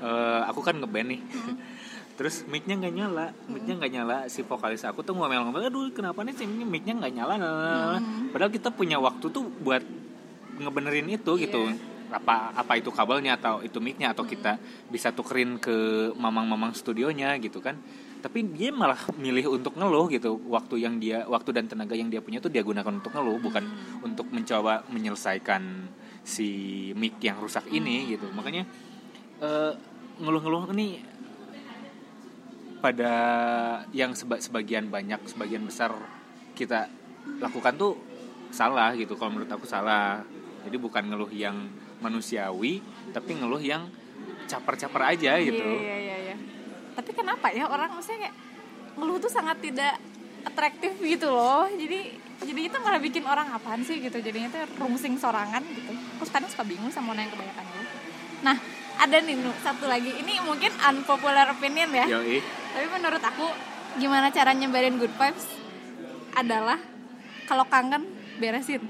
uh, 0.00 0.42
aku 0.48 0.60
kan 0.64 0.76
ngeband 0.80 1.08
nih 1.16 1.20
mm. 1.20 1.56
terus 2.20 2.44
micnya 2.48 2.76
nggak 2.76 2.94
nyala 2.94 3.26
micnya 3.48 3.74
nggak 3.80 3.92
nyala 3.96 4.16
si 4.28 4.44
vokalis 4.44 4.84
aku 4.84 5.00
tuh 5.00 5.16
ngomel-ngomel 5.16 5.72
aduh 5.72 5.88
kenapa 5.92 6.20
nih 6.20 6.36
sih 6.36 6.44
micnya 6.48 6.98
nggak 7.00 7.12
nyala 7.16 7.34
mm. 7.38 8.34
padahal 8.34 8.52
kita 8.52 8.68
punya 8.74 9.00
waktu 9.00 9.26
tuh 9.32 9.44
buat 9.64 9.80
ngebenerin 10.60 11.08
itu 11.08 11.32
yeah. 11.36 11.44
gitu 11.48 11.62
apa 12.10 12.50
apa 12.58 12.74
itu 12.74 12.90
kabelnya 12.90 13.38
atau 13.38 13.62
itu 13.62 13.78
micnya 13.78 14.12
atau 14.12 14.26
mm. 14.26 14.30
kita 14.34 14.52
bisa 14.90 15.14
tukerin 15.14 15.56
ke 15.56 16.10
mamang-mamang 16.18 16.74
studionya 16.76 17.38
gitu 17.40 17.62
kan 17.62 17.78
tapi 18.20 18.44
dia 18.52 18.70
malah 18.70 19.00
milih 19.16 19.56
untuk 19.56 19.74
ngeluh 19.74 20.06
gitu 20.12 20.36
waktu 20.52 20.84
yang 20.84 21.00
dia 21.00 21.24
waktu 21.24 21.56
dan 21.56 21.64
tenaga 21.66 21.96
yang 21.96 22.12
dia 22.12 22.20
punya 22.20 22.38
tuh 22.38 22.52
dia 22.52 22.60
gunakan 22.60 23.00
untuk 23.00 23.16
ngeluh 23.16 23.40
bukan 23.40 23.64
hmm. 23.64 24.06
untuk 24.06 24.28
mencoba 24.28 24.84
menyelesaikan 24.92 25.88
si 26.20 26.48
mic 26.94 27.16
yang 27.24 27.40
rusak 27.40 27.64
ini 27.72 28.04
hmm. 28.04 28.08
gitu 28.14 28.26
makanya 28.36 28.68
uh, 29.40 29.72
ngeluh-ngeluh 30.20 30.70
ini 30.76 31.02
pada 32.80 33.12
yang 33.92 34.16
seba 34.16 34.40
sebagian 34.40 34.88
banyak 34.88 35.20
sebagian 35.28 35.64
besar 35.68 35.92
kita 36.56 36.88
lakukan 37.40 37.76
tuh 37.76 37.96
salah 38.52 38.92
gitu. 38.96 39.16
Kalau 39.16 39.36
menurut 39.36 39.50
aku 39.52 39.68
salah. 39.68 40.24
Jadi 40.60 40.76
bukan 40.76 41.08
ngeluh 41.08 41.32
yang 41.32 41.56
manusiawi 42.04 42.84
tapi 43.16 43.36
ngeluh 43.36 43.60
yang 43.60 43.88
caper-caper 44.44 45.16
aja 45.16 45.40
gitu. 45.40 45.64
yeah, 45.64 45.80
yeah, 45.80 45.98
yeah, 46.00 46.20
yeah 46.32 46.38
tapi 47.00 47.16
kenapa 47.16 47.48
ya 47.54 47.64
orang 47.64 47.96
maksudnya 47.96 48.28
kayak 48.28 48.36
ngeluh 49.00 49.16
tuh 49.16 49.32
sangat 49.32 49.56
tidak 49.64 49.96
atraktif 50.44 50.92
gitu 51.00 51.32
loh. 51.32 51.64
Jadi 51.72 52.12
jadi 52.44 52.60
itu 52.72 52.76
malah 52.80 53.00
bikin 53.00 53.24
orang 53.24 53.48
apaan 53.56 53.80
sih 53.80 54.04
gitu. 54.04 54.20
Jadinya 54.20 54.52
tuh 54.52 54.68
rungsing 54.76 55.16
sorangan 55.16 55.64
gitu. 55.64 55.92
Terus 55.96 56.30
kadang 56.32 56.50
suka 56.52 56.64
bingung 56.68 56.92
sama 56.92 57.16
orang 57.16 57.24
yang 57.24 57.32
kebanyakan 57.32 57.64
dulu 57.64 57.84
nah 58.40 58.56
ada 59.00 59.16
nih 59.24 59.36
Nu, 59.40 59.50
satu 59.64 59.88
lagi 59.88 60.12
ini 60.12 60.44
mungkin 60.44 60.68
unpopular 60.76 61.48
opinion 61.48 61.88
ya 61.88 62.06
Yoi. 62.20 62.44
tapi 62.76 62.86
menurut 62.92 63.22
aku 63.24 63.48
gimana 63.96 64.28
cara 64.28 64.52
nyebarin 64.52 65.00
good 65.00 65.12
vibes 65.16 65.46
adalah 66.36 66.78
kalau 67.48 67.64
kangen 67.66 68.06
beresin 68.38 68.84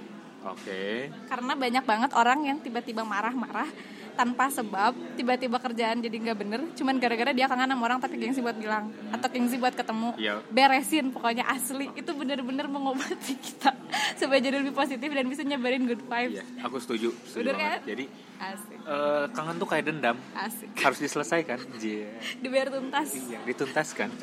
Oke. 0.44 1.09
karena 1.31 1.53
banyak 1.55 1.85
banget 1.87 2.11
orang 2.16 2.42
yang 2.44 2.59
tiba-tiba 2.59 3.07
marah-marah 3.07 3.68
tanpa 4.12 4.49
sebab 4.49 4.92
tiba-tiba 5.14 5.57
kerjaan 5.57 5.99
jadi 5.99 6.16
nggak 6.20 6.38
bener 6.38 6.61
cuman 6.73 6.96
gara-gara 6.96 7.31
dia 7.31 7.44
kangen 7.44 7.68
sama 7.68 7.83
orang 7.85 7.99
tapi 7.99 8.16
gengsi 8.16 8.38
buat 8.38 8.55
bilang 8.55 8.88
atau 9.11 9.29
gengsi 9.29 9.57
buat 9.57 9.73
ketemu 9.73 10.12
Iya. 10.14 10.35
beresin 10.46 11.11
pokoknya 11.11 11.44
asli 11.44 11.88
itu 11.92 12.11
bener-bener 12.11 12.66
mengobati 12.66 13.35
kita 13.35 13.70
supaya 14.18 14.38
jadi 14.38 14.59
lebih 14.59 14.73
positif 14.73 15.07
dan 15.07 15.25
bisa 15.25 15.40
nyebarin 15.40 15.85
good 15.85 16.03
vibes 16.03 16.37
Iya, 16.37 16.44
aku 16.61 16.77
setuju. 16.77 17.11
setuju 17.23 17.42
Bener 17.42 17.55
banget. 17.55 17.81
kan? 17.81 17.88
Jadi 17.88 18.05
asik 18.40 18.79
eh, 18.81 19.25
kangen 19.31 19.57
tuh 19.57 19.68
kayak 19.68 19.85
dendam, 19.85 20.16
asik 20.35 20.68
harus 20.75 20.99
diselesaikan. 20.99 21.59
Iya. 21.77 22.09
dibayar 22.38 22.68
tuntas 22.70 23.09
Iya, 23.12 23.38
dituntaskan. 23.44 24.09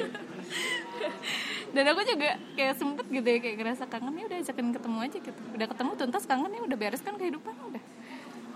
dan 1.67 1.83
aku 1.85 2.01
juga 2.01 2.29
kayak 2.55 2.75
sempet 2.75 3.05
gitu 3.07 3.27
ya 3.27 3.39
kayak 3.39 3.55
ngerasa 3.57 3.83
kangen 3.85 4.15
ya 4.15 4.25
udah 4.25 4.37
ajakin 4.39 4.67
ketemu 4.71 4.97
aja 4.99 5.17
gitu 5.19 5.41
udah 5.51 5.67
ketemu 5.67 5.91
tuntas 5.95 6.23
kangen 6.25 6.49
ya 6.49 6.61
udah 6.63 6.77
beres 6.77 7.01
kan 7.01 7.13
kehidupan 7.13 7.53
udah 7.53 7.83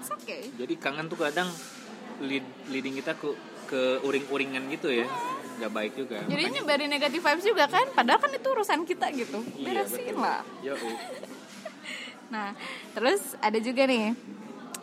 It's 0.02 0.10
okay 0.12 0.50
Jadi 0.52 0.74
kangen 0.76 1.06
tuh 1.06 1.20
kadang 1.20 1.48
lead, 2.20 2.42
leading 2.68 2.98
kita 2.98 3.14
ke 3.14 3.30
ke 3.66 3.82
uring-uringan 4.02 4.68
gitu 4.70 4.92
ya. 4.92 5.06
nggak 5.54 5.72
baik 5.72 5.94
juga. 5.96 6.18
jadi 6.24 6.34
Makanya- 6.44 6.54
nyebarin 6.58 6.90
negatif 6.90 7.22
vibes 7.22 7.46
juga 7.46 7.66
kan 7.68 7.86
padahal 7.92 8.18
kan 8.18 8.32
itu 8.32 8.48
urusan 8.50 8.82
kita 8.82 9.14
gitu 9.14 9.46
Iya, 9.54 9.62
beresin 9.64 10.10
betul. 10.10 10.18
lah 10.20 10.42
Yoi. 10.60 10.94
Nah, 12.34 12.56
terus 12.92 13.22
ada 13.38 13.60
juga 13.60 13.84
nih 13.86 14.16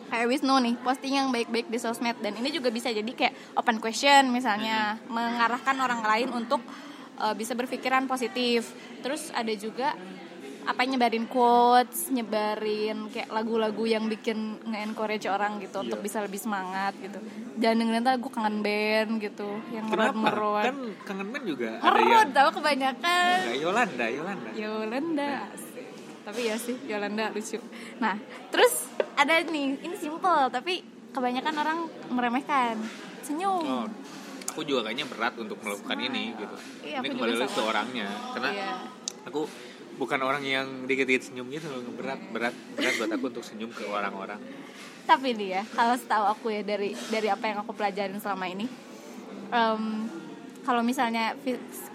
kayak 0.07 0.25
Wisnu 0.25 0.55
nih 0.55 0.75
posting 0.79 1.13
yang 1.15 1.27
baik-baik 1.29 1.67
di 1.67 1.77
sosmed 1.77 2.15
dan 2.17 2.33
ini 2.33 2.49
juga 2.49 2.69
bisa 2.69 2.89
jadi 2.89 3.09
kayak 3.09 3.33
open 3.55 3.77
question 3.77 4.29
misalnya 4.29 5.01
mengarahkan 5.05 5.75
orang 5.75 6.01
lain 6.01 6.29
untuk 6.31 6.61
uh, 7.17 7.33
bisa 7.33 7.53
berpikiran 7.53 8.05
positif. 8.05 8.69
Terus 8.99 9.29
ada 9.31 9.49
juga 9.51 9.97
apa 10.69 10.85
nyebarin 10.85 11.25
quotes, 11.25 12.13
nyebarin 12.13 13.09
kayak 13.09 13.27
lagu-lagu 13.27 13.83
yang 13.83 14.05
bikin 14.05 14.37
nge-encourage 14.63 15.25
orang 15.25 15.57
gitu 15.57 15.81
untuk 15.81 15.97
Iya. 15.97 16.05
bisa 16.05 16.17
lebih 16.21 16.37
semangat 16.37 16.93
gitu. 16.95 17.17
Dan 17.55 17.81
dengerin 17.81 18.05
lagu 18.05 18.29
kangen 18.29 18.61
band 18.61 19.17
gitu 19.17 19.49
yang 19.69 19.89
Kenapa? 19.89 20.13
merot-merot. 20.13 20.63
Kan 20.63 20.77
kangen 21.03 21.27
band 21.27 21.45
juga 21.47 21.69
ada 21.75 21.89
Merot 21.89 22.05
yang 22.21 22.29
tau 22.31 22.49
kebanyakan. 22.53 23.37
Nggak, 23.41 23.57
Yolanda, 23.59 24.05
Yolanda. 24.07 24.49
Yolanda 24.53 25.29
asik. 25.49 25.85
tapi 26.19 26.45
ya 26.45 26.55
sih 26.55 26.77
Yolanda 26.85 27.33
lucu 27.33 27.57
nah 27.97 28.13
terus 28.47 28.85
ada 29.17 29.41
nih 29.41 29.81
ini 29.81 29.97
simple 29.97 30.53
tapi 30.53 30.85
kebanyakan 31.09 31.55
orang 31.57 31.79
meremehkan 32.07 32.77
senyum 33.25 33.65
Oh, 33.65 33.85
aku 34.45 34.61
juga 34.61 34.85
kayaknya 34.85 35.09
berat 35.09 35.33
untuk 35.35 35.57
melakukan 35.57 35.97
ini 35.97 36.37
gitu. 36.37 36.53
Iya, 36.85 37.01
ini 37.01 37.07
kembali 37.09 37.33
lagi 37.33 37.49
ke 37.49 37.63
orangnya, 37.63 38.07
karena 38.29 38.49
Iya. 38.51 38.71
aku 39.25 39.41
bukan 39.99 40.19
orang 40.23 40.43
yang 40.47 40.67
dikit-dikit 40.87 41.27
senyum 41.27 41.51
gitu 41.51 41.67
loh. 41.67 41.83
berat 41.91 42.19
berat 42.31 42.55
berat 42.79 42.93
buat 42.95 43.11
aku 43.11 43.25
untuk 43.35 43.43
senyum 43.43 43.67
ke 43.69 43.83
orang-orang. 43.83 44.39
tapi 45.03 45.35
nih 45.35 45.59
ya 45.59 45.61
kalau 45.75 45.97
setahu 45.99 46.25
aku 46.31 46.47
ya 46.55 46.61
dari 46.63 46.95
dari 47.11 47.27
apa 47.27 47.45
yang 47.49 47.59
aku 47.65 47.75
pelajarin 47.75 48.15
selama 48.21 48.45
ini 48.47 48.69
em, 49.51 49.83
kalau 50.63 50.85
misalnya 50.85 51.33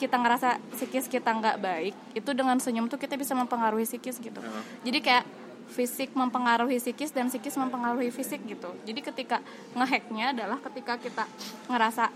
kita 0.03 0.19
ngerasa 0.19 0.59
psikis 0.75 1.07
kita 1.07 1.31
nggak 1.31 1.57
baik 1.63 1.95
itu 2.13 2.31
dengan 2.35 2.59
senyum 2.59 2.91
tuh 2.91 2.99
kita 2.99 3.15
bisa 3.15 3.33
mempengaruhi 3.39 3.87
psikis 3.87 4.19
gitu 4.19 4.43
Heeh. 4.43 4.63
jadi 4.83 4.99
kayak 4.99 5.25
fisik 5.71 6.13
mempengaruhi 6.13 6.77
psikis 6.83 7.15
dan 7.15 7.31
psikis 7.33 7.57
mempengaruhi 7.57 8.11
fisik 8.13 8.43
gitu 8.45 8.75
jadi 8.85 9.01
ketika 9.01 9.39
ngehacknya 9.73 10.35
adalah 10.37 10.59
ketika 10.61 10.99
kita 11.01 11.25
ngerasa 11.71 12.11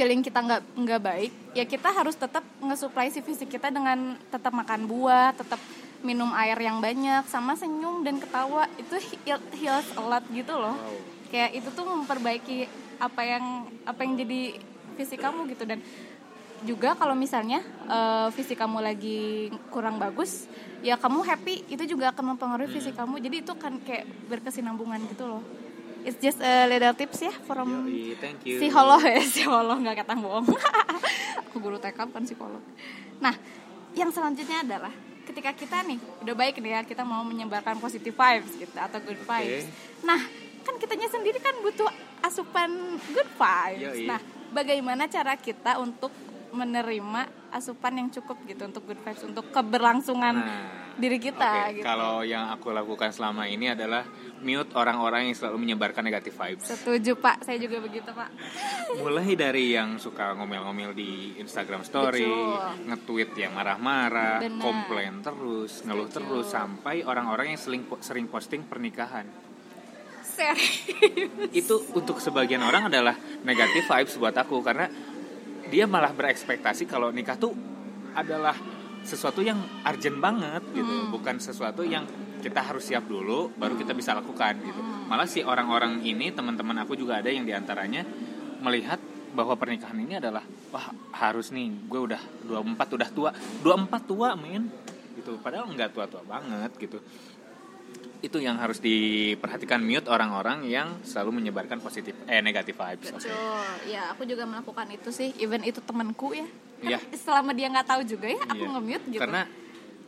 feeling 0.00 0.24
kita 0.24 0.40
nggak 0.40 0.62
nggak 0.80 1.00
baik 1.04 1.32
ya 1.52 1.68
kita 1.68 1.92
harus 1.92 2.16
tetap 2.16 2.40
ngesuplai 2.64 3.12
si 3.12 3.20
fisik 3.20 3.52
kita 3.52 3.68
dengan 3.68 4.16
tetap 4.32 4.48
makan 4.56 4.88
buah 4.88 5.36
tetap 5.36 5.60
minum 6.00 6.32
air 6.32 6.56
yang 6.56 6.80
banyak 6.80 7.28
sama 7.28 7.52
senyum 7.56 8.00
dan 8.00 8.16
ketawa. 8.16 8.64
Itu 8.80 8.96
heal- 8.96 9.50
heals 9.60 9.88
a 9.96 10.02
lot 10.02 10.24
gitu 10.32 10.56
loh. 10.56 10.76
Wow. 10.76 11.18
kayak 11.30 11.62
itu 11.62 11.68
tuh 11.70 11.86
memperbaiki 11.86 12.66
apa 12.98 13.22
yang 13.22 13.62
apa 13.86 14.02
yang 14.02 14.18
jadi 14.18 14.58
fisik 14.98 15.22
kamu 15.22 15.46
gitu. 15.54 15.62
Dan 15.62 15.78
juga 16.66 16.98
kalau 16.98 17.14
misalnya 17.14 17.62
eh, 17.86 18.28
fisik 18.34 18.58
kamu 18.58 18.82
lagi 18.82 19.48
kurang 19.72 19.96
bagus 19.96 20.48
ya 20.80 20.96
kamu 20.96 21.24
happy 21.24 21.64
itu 21.68 21.84
juga 21.84 22.10
akan 22.10 22.34
mempengaruhi 22.34 22.72
fisik 22.72 22.96
kamu. 22.96 23.20
Jadi 23.20 23.36
itu 23.46 23.52
kan 23.60 23.78
kayak 23.84 24.08
berkesinambungan 24.26 25.04
gitu 25.12 25.28
loh 25.28 25.44
it's 26.04 26.18
just 26.20 26.40
a 26.40 26.66
little 26.66 26.94
tips 26.96 27.20
ya 27.24 27.34
from 27.44 27.88
Yoi, 27.88 28.16
thank 28.18 28.40
you. 28.46 28.56
psikolog 28.58 29.02
ya 29.04 29.22
psikolog 29.32 29.78
nggak 29.80 29.96
kata 30.04 30.14
bohong. 30.16 30.46
Aku 31.50 31.56
guru 31.58 31.76
TK 31.82 31.98
bukan 32.08 32.24
psikolog. 32.24 32.62
Nah 33.18 33.34
yang 33.96 34.10
selanjutnya 34.14 34.62
adalah 34.62 34.92
ketika 35.26 35.54
kita 35.54 35.82
nih 35.86 35.98
udah 36.22 36.34
baik 36.34 36.58
nih 36.58 36.72
ya 36.78 36.80
kita 36.82 37.02
mau 37.06 37.22
menyebarkan 37.22 37.78
positive 37.78 38.14
vibes 38.14 38.52
gitu 38.58 38.76
atau 38.78 38.98
good 39.02 39.20
vibes. 39.20 39.66
Nah 40.02 40.20
kan 40.60 40.74
kitanya 40.76 41.08
sendiri 41.08 41.40
kan 41.40 41.56
butuh 41.64 41.88
asupan 42.22 43.00
good 43.12 43.30
vibes. 43.34 44.04
Yoi. 44.04 44.06
nah 44.06 44.20
bagaimana 44.50 45.06
cara 45.06 45.34
kita 45.38 45.78
untuk 45.78 46.12
menerima 46.50 47.39
asupan 47.50 47.98
yang 47.98 48.08
cukup 48.08 48.38
gitu 48.44 48.62
untuk 48.64 48.86
good 48.86 49.00
vibes 49.00 49.22
untuk 49.22 49.50
keberlangsungan 49.50 50.34
Nah, 50.40 50.94
diri 50.96 51.16
kita 51.16 51.70
Oke, 51.70 51.80
gitu. 51.80 51.84
Kalau 51.84 52.20
yang 52.20 52.50
aku 52.50 52.70
lakukan 52.70 53.08
selama 53.10 53.44
ini 53.44 53.72
adalah 53.72 54.04
mute 54.40 54.72
orang-orang 54.72 55.28
yang 55.28 55.36
selalu 55.36 55.56
menyebarkan 55.60 56.00
negatif 56.00 56.32
vibes. 56.32 56.64
setuju 56.64 57.16
pak. 57.16 57.44
Saya 57.44 57.56
juga 57.56 57.80
begitu 57.80 58.08
pak. 58.10 58.28
Mulai 59.00 59.32
dari 59.32 59.72
yang 59.72 59.96
suka 59.96 60.32
ngomel-ngomel 60.34 60.92
di 60.92 61.36
Instagram 61.36 61.82
Story, 61.82 62.28
nge-tweet 62.86 63.32
yang 63.36 63.52
marah-marah, 63.52 64.40
komplain 64.60 65.20
terus, 65.20 65.80
ngeluh 65.84 66.08
Setuju. 66.08 66.16
terus 66.20 66.46
sampai 66.48 67.02
orang-orang 67.02 67.56
yang 67.56 67.60
sering 67.60 67.82
sering 68.00 68.26
posting 68.28 68.64
pernikahan. 68.64 69.24
serius? 70.22 70.88
Itu 71.52 71.84
untuk 71.92 72.16
sebagian 72.16 72.60
orang 72.60 72.88
adalah 72.88 73.12
negatif 73.44 73.84
vibes 73.84 74.16
buat 74.16 74.32
aku 74.32 74.60
karena 74.64 74.88
dia 75.70 75.86
malah 75.86 76.10
berekspektasi 76.10 76.84
kalau 76.84 77.14
nikah 77.14 77.38
tuh 77.38 77.54
adalah 78.12 78.58
sesuatu 79.00 79.40
yang 79.40 79.56
urgent 79.86 80.18
banget 80.20 80.60
gitu, 80.76 80.84
Hmm. 80.84 81.08
bukan 81.14 81.40
sesuatu 81.40 81.80
yang 81.86 82.04
kita 82.44 82.60
harus 82.60 82.84
siap 82.84 83.08
dulu 83.08 83.52
baru 83.56 83.78
kita 83.78 83.96
bisa 83.96 84.12
lakukan 84.12 84.60
gitu. 84.60 84.76
Hmm. 84.76 85.08
Malah 85.08 85.24
si 85.30 85.40
orang-orang 85.40 86.04
ini 86.04 86.34
teman-teman 86.34 86.84
aku 86.84 86.98
juga 86.98 87.22
ada 87.22 87.32
yang 87.32 87.48
di 87.48 87.54
antaranya 87.56 88.04
melihat 88.60 89.00
bahwa 89.30 89.54
pernikahan 89.54 89.96
ini 89.96 90.18
adalah 90.18 90.42
wah 90.74 90.90
harus 91.14 91.54
nih 91.54 91.70
gue 91.86 92.00
udah 92.12 92.22
24 92.50 92.98
udah 92.98 93.08
tua 93.14 93.30
24 93.62 94.10
tua 94.10 94.34
men 94.34 94.66
gitu 95.14 95.38
padahal 95.38 95.70
nggak 95.70 95.94
tua-tua 95.94 96.22
banget 96.26 96.70
gitu 96.76 96.98
itu 98.20 98.36
yang 98.36 98.60
harus 98.60 98.78
diperhatikan 98.78 99.80
mute 99.80 100.08
orang-orang 100.12 100.68
yang 100.68 101.00
selalu 101.00 101.40
menyebarkan 101.40 101.80
positif 101.80 102.12
eh 102.28 102.44
negatif 102.44 102.76
vibes 102.76 103.16
Betul, 103.16 103.32
ya 103.88 104.12
aku 104.12 104.28
juga 104.28 104.44
melakukan 104.44 104.86
itu 104.92 105.08
sih. 105.08 105.32
Even 105.40 105.64
itu 105.64 105.80
temanku 105.80 106.36
ya. 106.36 106.44
Iya. 106.84 106.98
Kan 107.00 107.16
selama 107.16 107.50
dia 107.56 107.72
nggak 107.72 107.88
tahu 107.88 108.02
juga 108.04 108.28
ya, 108.28 108.40
aku 108.44 108.64
Iya. 108.64 108.72
nge-mute 108.76 109.06
gitu. 109.12 109.20
Karena 109.24 109.42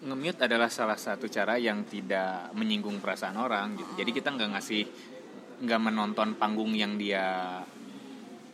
nge-mute 0.02 0.40
adalah 0.44 0.68
salah 0.68 0.98
satu 1.00 1.24
cara 1.28 1.56
yang 1.56 1.84
tidak 1.88 2.52
menyinggung 2.52 3.00
perasaan 3.00 3.36
orang 3.40 3.80
gitu. 3.80 3.92
Jadi 3.96 4.10
kita 4.12 4.28
nggak 4.32 4.50
ngasih 4.56 4.82
nggak 5.62 5.80
menonton 5.80 6.28
panggung 6.36 6.74
yang 6.74 6.98
dia 6.98 7.60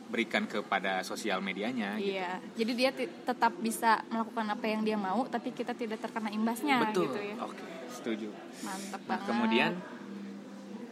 berikan 0.08 0.44
kepada 0.44 1.00
sosial 1.02 1.38
medianya 1.38 1.96
gitu. 1.96 2.16
Iya, 2.16 2.40
jadi 2.56 2.72
dia 2.72 2.90
tetap 3.22 3.52
bisa 3.56 4.00
melakukan 4.08 4.48
apa 4.48 4.64
yang 4.64 4.80
dia 4.80 4.96
mau, 4.96 5.28
tapi 5.28 5.52
kita 5.52 5.72
tidak 5.72 6.00
terkena 6.00 6.28
imbasnya 6.28 6.80
Betul. 6.82 7.06
gitu 7.06 7.20
ya. 7.22 7.36
Oke, 7.40 7.64
setuju. 7.90 8.28
Mantap 8.60 9.00
Nah, 9.00 9.06
banget. 9.06 9.26
kemudian 9.28 9.72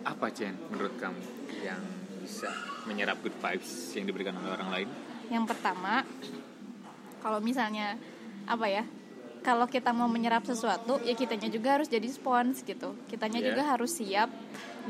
apa 0.02 0.26
Chen 0.30 0.54
menurut 0.68 0.94
kamu 0.96 1.20
yang 1.58 1.80
bisa 2.20 2.52
menyerap 2.84 3.18
good 3.18 3.34
vibes 3.34 3.70
yang 3.92 4.04
diberikan 4.04 4.36
oleh 4.36 4.52
orang 4.52 4.70
lain? 4.70 4.88
yang 5.26 5.42
pertama, 5.42 6.06
kalau 7.18 7.40
misalnya 7.40 7.98
apa 8.46 8.66
ya? 8.68 8.84
Kalau 9.46 9.70
kita 9.70 9.94
mau 9.94 10.10
menyerap 10.10 10.42
sesuatu, 10.42 10.98
ya 11.06 11.14
kitanya 11.14 11.46
juga 11.46 11.78
harus 11.78 11.86
jadi 11.86 12.02
spons 12.10 12.66
gitu. 12.66 12.98
Kitanya 13.06 13.38
Iya. 13.38 13.54
juga 13.54 13.62
harus 13.62 13.94
siap 13.94 14.26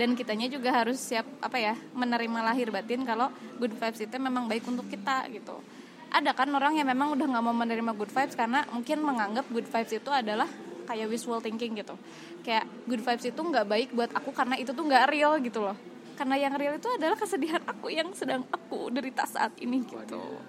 dan 0.01 0.17
kitanya 0.17 0.49
juga 0.49 0.73
harus 0.73 0.97
siap 0.97 1.29
apa 1.45 1.61
ya? 1.61 1.77
menerima 1.93 2.41
lahir 2.41 2.73
batin 2.73 3.05
kalau 3.05 3.29
good 3.61 3.77
vibes 3.77 4.01
itu 4.01 4.17
memang 4.17 4.49
baik 4.49 4.65
untuk 4.65 4.89
kita 4.89 5.29
gitu. 5.29 5.61
Ada 6.09 6.33
kan 6.33 6.49
orang 6.57 6.73
yang 6.73 6.89
memang 6.89 7.13
udah 7.13 7.29
nggak 7.29 7.45
mau 7.45 7.53
menerima 7.53 7.93
good 8.01 8.09
vibes 8.09 8.33
karena 8.33 8.65
mungkin 8.73 9.05
menganggap 9.05 9.45
good 9.53 9.69
vibes 9.69 9.93
itu 9.93 10.09
adalah 10.09 10.49
kayak 10.89 11.13
wishful 11.13 11.37
thinking 11.45 11.77
gitu. 11.77 11.93
Kayak 12.41 12.65
good 12.89 13.05
vibes 13.05 13.29
itu 13.29 13.37
nggak 13.37 13.69
baik 13.69 13.89
buat 13.93 14.09
aku 14.17 14.33
karena 14.33 14.57
itu 14.57 14.73
tuh 14.73 14.89
nggak 14.89 15.05
real 15.13 15.37
gitu 15.37 15.61
loh. 15.61 15.77
Karena 16.17 16.41
yang 16.41 16.57
real 16.57 16.81
itu 16.81 16.89
adalah 16.89 17.13
kesedihan 17.21 17.61
aku 17.69 17.93
yang 17.93 18.09
sedang 18.17 18.41
aku 18.49 18.89
derita 18.89 19.29
saat 19.29 19.53
ini 19.61 19.85
gitu. 19.85 20.41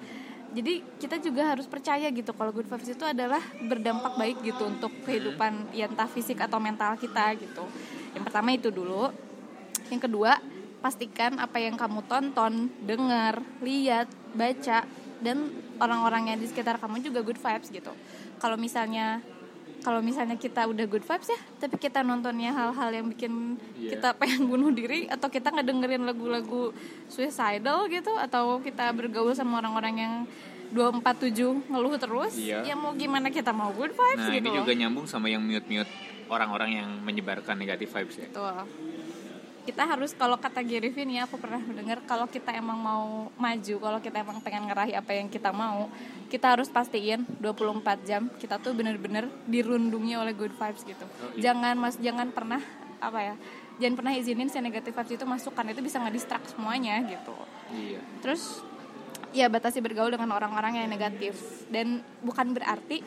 Jadi 0.58 0.82
kita 0.98 1.22
juga 1.22 1.54
harus 1.54 1.70
percaya 1.70 2.10
gitu 2.10 2.34
kalau 2.34 2.50
good 2.50 2.66
vibes 2.66 2.90
itu 2.90 3.06
adalah 3.06 3.38
berdampak 3.62 4.18
baik 4.18 4.42
gitu 4.42 4.66
untuk 4.66 4.90
kehidupan 5.06 5.70
ya 5.70 5.86
entah 5.86 6.10
fisik 6.10 6.42
atau 6.42 6.58
mental 6.58 6.98
kita 6.98 7.38
gitu. 7.38 7.62
Yang 8.18 8.24
pertama 8.26 8.50
itu 8.58 8.74
dulu. 8.74 9.14
Yang 9.94 10.10
kedua 10.10 10.42
pastikan 10.82 11.38
apa 11.38 11.62
yang 11.62 11.78
kamu 11.78 12.02
tonton 12.10 12.74
dengar 12.82 13.38
lihat 13.62 14.10
baca 14.34 14.82
dan 15.22 15.38
orang-orang 15.78 16.34
yang 16.34 16.38
di 16.42 16.50
sekitar 16.50 16.82
kamu 16.82 17.06
juga 17.06 17.22
good 17.22 17.38
vibes 17.38 17.70
gitu. 17.70 17.94
Kalau 18.42 18.58
misalnya 18.58 19.22
kalau 19.88 20.04
misalnya 20.04 20.36
kita 20.36 20.68
udah 20.68 20.84
good 20.86 21.00
vibes 21.02 21.30
ya 21.30 21.40
tapi 21.58 21.76
kita 21.78 22.04
nontonnya 22.04 22.52
hal-hal 22.52 22.90
yang 22.92 23.08
bikin 23.08 23.56
Iya. 23.74 23.96
kita 23.96 24.10
pengen 24.14 24.44
bunuh 24.46 24.68
diri 24.70 25.08
atau 25.08 25.28
kita 25.28 25.48
ngedengerin 25.50 26.04
lagu-lagu 26.04 26.76
suicidal 27.08 27.88
gitu 27.88 28.12
atau 28.14 28.60
kita 28.60 28.92
bergaul 28.92 29.32
sama 29.32 29.58
orang-orang 29.58 29.96
yang 29.96 30.14
247 30.70 31.72
ngeluh 31.72 31.96
terus 31.96 32.36
Iya. 32.36 32.60
ya 32.64 32.76
mau 32.76 32.92
gimana 32.94 33.32
kita 33.32 33.50
mau 33.50 33.72
good 33.72 33.92
vibes 33.92 34.20
Nah, 34.20 34.28
gitu 34.30 34.44
ini 34.44 34.50
loh. 34.52 34.56
juga 34.62 34.72
nyambung 34.76 35.08
sama 35.08 35.28
yang 35.28 35.40
mute-mute 35.40 35.88
orang-orang 36.28 36.70
yang 36.76 36.90
menyebarkan 37.02 37.56
negatif 37.56 37.88
vibes 37.90 38.20
ya. 38.20 38.28
Betul. 38.28 38.68
Kita 39.68 39.84
harus 39.84 40.16
kalau 40.16 40.40
kata 40.40 40.64
Gary 40.64 40.96
Vee 40.96 41.04
nih 41.04 41.28
aku 41.28 41.36
pernah 41.36 41.60
mendengar 41.60 42.00
kalau 42.08 42.24
kita 42.24 42.56
emang 42.56 42.80
mau 42.80 43.28
maju, 43.36 43.76
kalau 43.84 44.00
kita 44.00 44.24
emang 44.24 44.40
pengen 44.40 44.64
ngeraih 44.64 44.96
apa 44.96 45.12
yang 45.12 45.28
kita 45.28 45.52
mau, 45.52 45.92
kita 46.32 46.56
harus 46.56 46.72
pastiin 46.72 47.28
24 47.44 48.08
jam 48.08 48.32
kita 48.40 48.64
tuh 48.64 48.72
bener-bener 48.72 49.28
dirundungi 49.44 50.16
oleh 50.16 50.32
good 50.32 50.56
vibes 50.56 50.88
gitu. 50.88 51.04
Oh, 51.04 51.36
iya. 51.36 51.52
Jangan 51.52 51.76
mas 51.76 52.00
jangan 52.00 52.32
pernah 52.32 52.64
apa 53.04 53.20
ya? 53.20 53.36
Jangan 53.84 53.96
pernah 54.00 54.14
izinin 54.16 54.48
si 54.48 54.56
negatif 54.64 54.96
vibes 54.96 55.20
itu 55.20 55.28
masuk 55.28 55.52
karena 55.52 55.76
itu 55.76 55.84
bisa 55.84 56.00
ngedistract 56.00 56.56
semuanya 56.56 57.04
gitu. 57.04 57.36
Iya. 57.76 58.00
Terus 58.24 58.64
ya 59.36 59.52
batasi 59.52 59.84
bergaul 59.84 60.16
dengan 60.16 60.32
orang-orang 60.32 60.80
yang 60.80 60.88
negatif 60.88 61.36
dan 61.68 62.00
bukan 62.24 62.56
berarti 62.56 63.04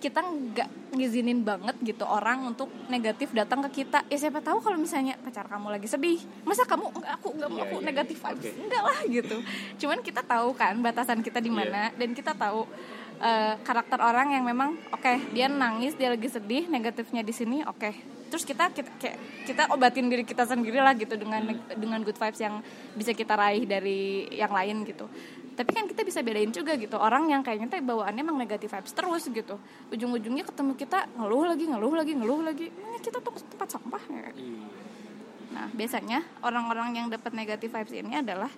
kita 0.00 0.24
nggak 0.24 0.68
ngizinin 0.96 1.44
banget 1.44 1.76
gitu 1.84 2.02
orang 2.08 2.48
untuk 2.48 2.72
negatif 2.88 3.30
datang 3.36 3.60
ke 3.68 3.84
kita. 3.84 4.02
Ya 4.08 4.16
siapa 4.16 4.40
tahu 4.40 4.58
kalau 4.64 4.80
misalnya 4.80 5.14
pacar 5.20 5.46
kamu 5.46 5.76
lagi 5.76 5.86
sedih 5.86 6.18
masa 6.42 6.64
kamu 6.64 6.88
enggak 6.90 7.12
aku 7.20 7.28
enggak 7.36 7.50
mau 7.52 7.58
Iya, 7.60 7.64
aku 7.68 7.76
iya. 7.76 7.86
negatif 7.86 8.16
vibes? 8.18 8.40
Oke. 8.40 8.50
enggak 8.56 8.82
lah 8.82 8.98
gitu. 9.06 9.36
Cuman 9.84 9.98
kita 10.00 10.22
tahu 10.24 10.48
kan 10.56 10.74
batasan 10.80 11.20
kita 11.20 11.38
di 11.38 11.52
mana 11.52 11.92
dan 11.94 12.10
kita 12.16 12.32
tahu 12.32 12.64
eh, 13.20 13.54
karakter 13.60 14.00
orang 14.00 14.32
yang 14.34 14.44
memang 14.48 14.74
oke 14.90 15.12
dia 15.36 15.46
nangis 15.46 15.92
dia 15.94 16.08
lagi 16.10 16.26
sedih 16.26 16.66
negatifnya 16.72 17.20
di 17.20 17.34
sini 17.36 17.60
oke. 17.68 17.92
Terus 18.30 18.46
kita 18.46 18.70
kita 18.70 18.90
kayak 18.96 19.18
kita 19.44 19.62
obatin 19.74 20.06
diri 20.06 20.22
kita 20.24 20.46
sendiri 20.46 20.78
lah 20.78 20.94
gitu 20.94 21.18
dengan 21.18 21.50
dengan 21.74 22.00
good 22.00 22.16
vibes 22.16 22.40
yang 22.40 22.62
bisa 22.94 23.12
kita 23.12 23.34
raih 23.34 23.66
dari 23.66 24.30
yang 24.32 24.54
lain 24.54 24.86
gitu 24.86 25.10
tapi 25.60 25.76
kan 25.76 25.84
kita 25.84 26.00
bisa 26.00 26.24
bedain 26.24 26.48
juga 26.48 26.72
gitu 26.80 26.96
orang 26.96 27.28
yang 27.28 27.44
kayaknya 27.44 27.68
teh 27.68 27.84
bawaannya 27.84 28.24
emang 28.24 28.40
negatif 28.40 28.72
vibes 28.72 28.96
terus 28.96 29.28
gitu 29.28 29.60
ujung-ujungnya 29.92 30.48
ketemu 30.48 30.72
kita 30.72 31.04
ngeluh 31.20 31.52
lagi 31.52 31.68
ngeluh 31.68 31.92
lagi 31.92 32.12
ngeluh 32.16 32.40
lagi 32.40 32.66
Emangnya 32.72 33.00
kita 33.04 33.20
tuh 33.20 33.36
tempat 33.36 33.68
sampah 33.68 34.02
ya 34.08 34.32
Iya. 34.32 34.64
Nah, 35.50 35.66
biasanya 35.74 36.22
orang-orang 36.40 36.94
yang 36.94 37.06
dapat 37.10 37.34
negatif 37.34 37.68
vibes 37.68 37.92
ini 37.92 38.16
adalah 38.16 38.48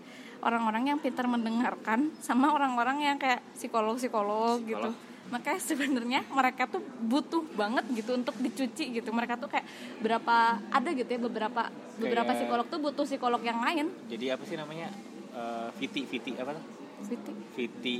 orang-orang 0.44 0.92
yang 0.92 0.98
pintar 1.00 1.24
mendengarkan 1.24 2.12
sama 2.20 2.52
orang-orang 2.52 3.00
yang 3.00 3.16
kayak 3.16 3.40
psikolog-psikolog 3.56 4.60
gitu. 4.60 4.92
Makanya 5.32 5.56
sebenarnya 5.64 6.20
mereka 6.28 6.68
tuh 6.68 6.84
butuh 7.00 7.48
banget 7.56 7.88
gitu 7.96 8.12
untuk 8.12 8.36
dicuci 8.36 8.92
gitu. 8.92 9.08
Mereka 9.08 9.40
tuh 9.40 9.48
kayak 9.48 9.64
berapa 10.04 10.60
ada 10.68 10.90
gitu 10.92 11.08
ya 11.08 11.16
beberapa 11.16 11.72
beberapa 11.96 12.28
Kayak- 12.28 12.40
psikolog 12.44 12.66
tuh 12.68 12.80
butuh 12.84 13.04
psikolog 13.08 13.40
yang 13.40 13.64
lain. 13.64 13.88
Jadi 14.12 14.28
apa 14.28 14.44
sih 14.44 14.60
namanya? 14.60 14.92
Eh, 15.32 15.68
Viti, 15.80 16.04
Viti 16.04 16.36
apa 16.36 16.52
tuh? 16.52 16.81
Viti 17.54 17.96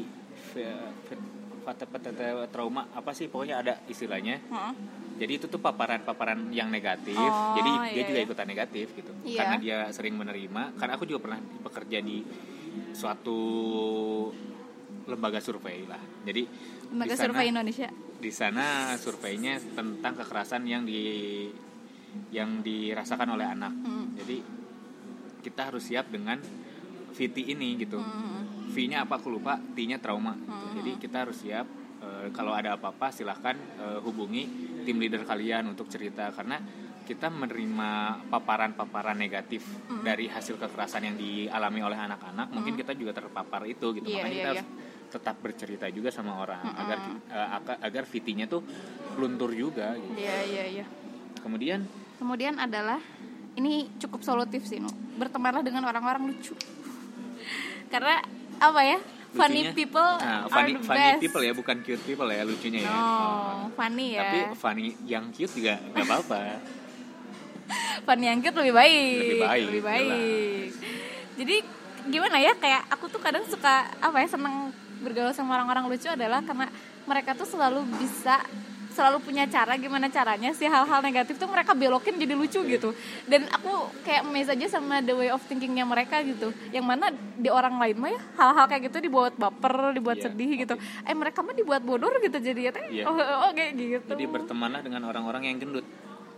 v- 0.52 0.68
v- 1.06 1.30
fata- 1.62 1.86
fata- 1.86 2.12
trauma 2.48 2.90
apa 2.90 3.10
sih 3.12 3.26
pokoknya 3.26 3.56
ada 3.58 3.74
istilahnya. 3.86 4.38
Heeh. 4.42 4.74
Jadi 5.12 5.32
itu 5.38 5.46
tuh 5.46 5.60
paparan-paparan 5.60 6.50
yang 6.50 6.66
negatif. 6.66 7.14
Oh, 7.14 7.54
Jadi 7.54 7.70
dia 7.88 7.94
iya, 7.94 8.08
juga 8.08 8.18
iya. 8.18 8.26
ikutan 8.26 8.48
negatif 8.48 8.86
gitu. 8.92 9.12
Iya. 9.22 9.38
Karena 9.38 9.56
dia 9.56 9.76
sering 9.92 10.16
menerima. 10.16 10.74
Karena 10.74 10.92
aku 10.96 11.04
juga 11.04 11.20
pernah 11.22 11.38
bekerja 11.62 11.98
di 12.00 12.24
suatu 12.90 13.38
lembaga 15.04 15.38
survei 15.38 15.84
lah. 15.86 16.00
Jadi 16.22 16.42
Lembaga 16.90 17.06
di 17.06 17.16
sana- 17.16 17.24
survei 17.30 17.46
Indonesia. 17.48 17.88
di 18.22 18.30
sana 18.30 18.66
surveinya 18.96 19.58
tentang 19.58 20.14
kekerasan 20.16 20.62
yang 20.64 20.82
di 20.82 21.02
yang 22.30 22.60
dirasakan 22.60 23.28
oleh 23.30 23.46
anak. 23.46 23.72
Hmm. 23.72 24.12
Jadi 24.14 24.36
kita 25.42 25.70
harus 25.70 25.86
siap 25.86 26.10
dengan 26.10 26.38
VT 27.12 27.36
ini 27.46 27.76
gitu. 27.78 27.98
Hmm. 27.98 28.51
V-nya 28.72 29.04
apa 29.04 29.20
aku 29.20 29.28
lupa, 29.28 29.60
T-nya 29.60 30.00
trauma. 30.00 30.32
gitu. 30.32 30.80
Jadi 30.80 30.90
kita 30.96 31.28
harus 31.28 31.36
siap 31.36 31.66
eh, 32.00 32.26
kalau 32.32 32.56
ada 32.56 32.80
apa-apa 32.80 33.12
silahkan 33.12 33.54
eh, 33.54 34.00
hubungi 34.00 34.42
tim 34.88 34.96
leader 34.96 35.22
kalian 35.28 35.70
untuk 35.70 35.86
cerita 35.92 36.32
karena 36.32 36.58
kita 37.02 37.28
menerima 37.28 37.90
paparan-paparan 38.30 39.18
negatif 39.18 39.66
dari 40.06 40.30
hasil 40.30 40.54
kekerasan 40.54 41.02
yang 41.12 41.16
dialami 41.18 41.82
oleh 41.82 41.98
anak-anak, 41.98 42.54
mungkin 42.54 42.78
kita 42.78 42.94
juga 42.94 43.10
terpapar 43.10 43.66
itu 43.66 43.90
gitu. 43.98 44.06
Iya, 44.06 44.22
Makanya 44.22 44.30
iya, 44.30 44.38
kita 44.38 44.48
iya. 44.48 44.54
harus 44.54 44.66
tetap 45.12 45.36
bercerita 45.44 45.86
juga 45.92 46.08
sama 46.08 46.40
orang 46.40 46.62
agar 46.72 46.98
eh, 47.28 47.48
agar, 47.84 48.04
VT-nya 48.08 48.46
tuh 48.48 48.62
luntur 49.18 49.52
juga 49.52 49.92
gitu. 49.98 50.14
Iya, 50.16 50.38
iya, 50.48 50.64
iya. 50.80 50.84
Kemudian 51.42 51.84
Kemudian 52.22 52.54
adalah 52.62 53.02
ini 53.58 53.90
cukup 53.98 54.22
solutif 54.22 54.64
sih, 54.64 54.78
Nu. 54.78 54.88
Bertemanlah 55.18 55.66
dengan 55.66 55.84
orang-orang 55.84 56.32
lucu. 56.32 56.54
Karena 57.92 58.22
apa 58.62 58.80
ya? 58.80 58.98
Funny 59.32 59.64
lucunya- 59.64 59.72
people 59.74 60.10
nah, 60.14 60.44
are 60.44 60.52
funny, 60.52 60.72
the 60.72 60.84
funny 60.84 61.00
best. 61.08 61.20
people 61.20 61.42
ya, 61.42 61.52
bukan 61.52 61.76
cute 61.80 62.04
people 62.04 62.28
ya 62.28 62.42
lucunya 62.42 62.80
ya. 62.80 62.90
No, 62.90 63.00
Oh. 63.00 63.56
funny 63.72 64.06
ya. 64.12 64.20
Tapi 64.22 64.38
funny 64.54 64.86
yang 65.02 65.24
cute 65.30 65.48
juga 65.50 65.80
nggak 65.82 66.04
apa-apa. 66.04 66.40
funny 68.06 68.24
yang 68.26 68.38
cute 68.38 68.52
lebih 68.54 68.74
baik. 68.74 69.16
Lebih 69.18 69.38
baik, 69.40 69.64
Lebih 69.66 69.82
baik. 69.82 70.66
Jadi 71.32 71.56
gimana 72.06 72.36
ya? 72.38 72.52
Kayak 72.54 72.82
aku 72.88 73.08
tuh 73.08 73.18
kadang 73.18 73.44
suka 73.44 73.88
apa 73.96 74.16
ya 74.16 74.28
senang 74.28 74.68
bergaul 75.00 75.32
sama 75.32 75.56
orang-orang 75.56 75.88
lucu 75.88 76.06
adalah 76.06 76.38
karena 76.40 76.68
mereka 77.02 77.32
tuh 77.32 77.48
selalu 77.48 77.82
bisa 77.96 78.38
selalu 78.92 79.18
punya 79.20 79.44
cara 79.48 79.74
gimana 79.74 80.06
caranya 80.06 80.52
sih 80.52 80.68
hal-hal 80.68 81.00
negatif 81.00 81.36
tuh 81.36 81.48
mereka 81.48 81.72
belokin 81.72 82.14
jadi 82.14 82.36
lucu 82.36 82.60
gitu 82.62 82.92
dan 83.26 83.48
aku 83.48 83.88
kayak 84.04 84.22
amazed 84.22 84.52
aja 84.52 84.78
sama 84.78 85.00
the 85.00 85.12
way 85.12 85.28
of 85.28 85.40
thinkingnya 85.48 85.82
mereka 85.82 86.20
gitu 86.20 86.52
yang 86.70 86.84
mana 86.84 87.08
di 87.12 87.48
orang 87.48 87.80
lain 87.80 87.96
mah 87.96 88.10
ya 88.12 88.20
hal-hal 88.36 88.64
kayak 88.68 88.92
gitu 88.92 89.00
dibuat 89.00 89.34
baper 89.34 89.92
dibuat 89.92 90.14
Iya, 90.14 90.28
sedih 90.28 90.50
gitu 90.60 90.74
eh 91.02 91.14
mereka 91.16 91.40
mah 91.40 91.56
dibuat 91.56 91.80
bodoh 91.80 92.12
gitu 92.20 92.36
jadi 92.36 92.68
ya 92.68 92.70
teh 92.70 92.84
Iya. 92.92 93.08
oh, 93.08 93.16
oh, 93.16 93.50
kayak 93.56 93.72
gitu 93.74 94.12
Jadi 94.12 94.24
bertemanlah 94.28 94.84
dengan 94.84 95.08
orang-orang 95.08 95.48
yang 95.48 95.56
gendut. 95.56 95.86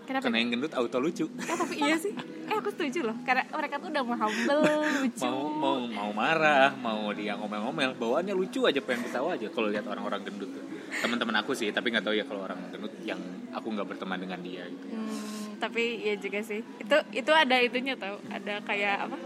Kenapa? 0.04 0.28
Karena 0.28 0.38
yang 0.38 0.50
gendut 0.52 0.72
auto 0.76 1.00
lucu. 1.00 1.24
Eh 1.26 1.56
tapi 1.56 1.74
iya 1.80 1.96
sih, 1.96 2.12
eh 2.14 2.54
aku 2.54 2.68
setuju 2.70 3.08
loh 3.08 3.16
Karena 3.24 3.42
mereka 3.48 3.80
tuh 3.80 3.88
udah 3.88 4.02
mau 4.04 4.14
humble, 4.14 4.62
lucu 5.00 5.24
Mau 5.24 5.48
mau 5.48 5.76
mau 5.88 6.10
marah, 6.12 6.70
mau 6.76 7.08
dia 7.16 7.34
ngomel-ngomel, 7.34 7.96
bawaannya 7.96 8.36
lucu 8.36 8.68
aja 8.68 8.78
pengen 8.78 9.08
ketawa 9.08 9.34
aja 9.34 9.48
kalau 9.48 9.72
lihat 9.72 9.88
orang-orang 9.88 10.20
gendut 10.22 10.52
tuh. 10.52 10.64
Teman-teman 11.02 11.37
aku 11.38 11.52
sih, 11.52 11.70
tapi 11.70 11.90
nggak 11.90 12.04
tahu 12.04 12.14
ya 12.14 12.24
kalau 12.24 12.44
orang 12.44 12.59
gendut 12.70 12.94
yang 13.02 13.18
aku 13.50 13.70
nggak 13.70 13.87
berteman 13.87 14.18
dengan 14.18 14.38
dia 14.38 14.62
gitu. 14.66 14.87
Hmm, 14.90 15.59
Tapi 15.59 15.83
iya 16.02 16.14
juga 16.14 16.40
sih 16.40 16.61
Itu 16.76 16.96
itu 17.11 17.30
ada 17.30 17.57
itunya 17.59 17.94
tau 17.94 18.18
Ada 18.26 18.61
kayak 18.62 18.96
apa 19.07 19.16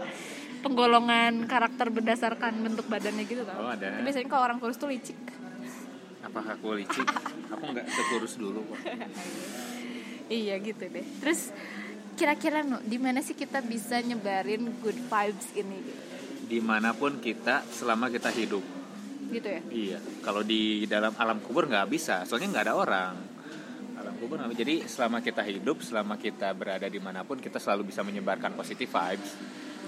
Penggolongan 0.59 1.45
karakter 1.45 1.89
berdasarkan 1.89 2.53
bentuk 2.59 2.85
badannya 2.85 3.23
gitu 3.23 3.41
tau 3.43 3.57
Oh, 3.59 3.69
ada. 3.69 3.89
Tapi 3.89 4.03
Biasanya 4.03 4.27
kalau 4.27 4.43
orang 4.45 4.57
kurus 4.57 4.77
tuh 4.77 4.87
licik 4.87 5.17
Apakah 6.19 6.55
aku 6.55 6.75
licik? 6.75 7.07
Aku 7.49 7.63
nggak 7.65 7.87
sekurus 7.87 8.33
dulu 8.35 8.61
kok. 8.65 8.79
Iya 10.29 10.61
gitu 10.61 10.85
deh 10.85 11.05
Terus 11.19 11.49
kira-kira 12.13 12.61
no, 12.61 12.77
di 12.83 12.99
mana 12.99 13.23
sih 13.23 13.33
kita 13.33 13.63
bisa 13.63 13.97
nyebarin 13.97 14.69
good 14.83 14.99
vibes 14.99 15.47
ini 15.55 15.77
gitu, 15.79 16.01
Di 16.45 16.59
mana 16.59 16.91
pun 16.91 17.17
kita 17.17 17.63
selama 17.65 18.09
kita 18.09 18.29
hidup. 18.29 18.61
Gitu 19.29 19.47
ya 19.47 19.61
Iya, 19.69 19.97
kalau 20.21 20.41
di 20.41 20.83
dalam 20.85 21.13
alam 21.15 21.37
kubur 21.39 21.65
nggak 21.65 21.87
bisa, 21.87 22.25
soalnya 22.25 22.49
nggak 22.57 22.65
ada 22.65 22.75
orang. 22.75 23.13
Alam 23.99 24.13
kubur 24.17 24.39
nggak 24.39 24.49
bisa. 24.51 24.61
Jadi 24.63 24.75
selama 24.85 25.17
kita 25.19 25.41
hidup, 25.43 25.77
selama 25.81 26.15
kita 26.15 26.51
berada 26.53 26.87
di 26.87 26.97
mana 26.97 27.21
pun, 27.21 27.37
kita 27.37 27.57
selalu 27.57 27.93
bisa 27.93 28.01
menyebarkan 28.01 28.53
positive 28.53 28.89
vibes. 28.89 29.31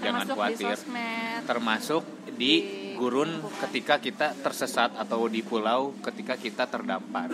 Jangan 0.02 0.26
Termasuk 0.26 0.34
di 0.34 0.34
khawatir. 0.34 0.74
sosmed 0.74 1.40
Termasuk 1.46 2.02
di 2.26 2.32
Di 2.34 2.50
gurun 2.98 3.30
lingkungan. 3.30 3.60
ketika 3.66 3.94
kita 3.98 4.26
tersesat 4.34 4.90
atau 4.98 5.26
di 5.26 5.42
pulau 5.42 5.94
ketika 6.02 6.34
kita 6.34 6.66
terdampar. 6.66 7.30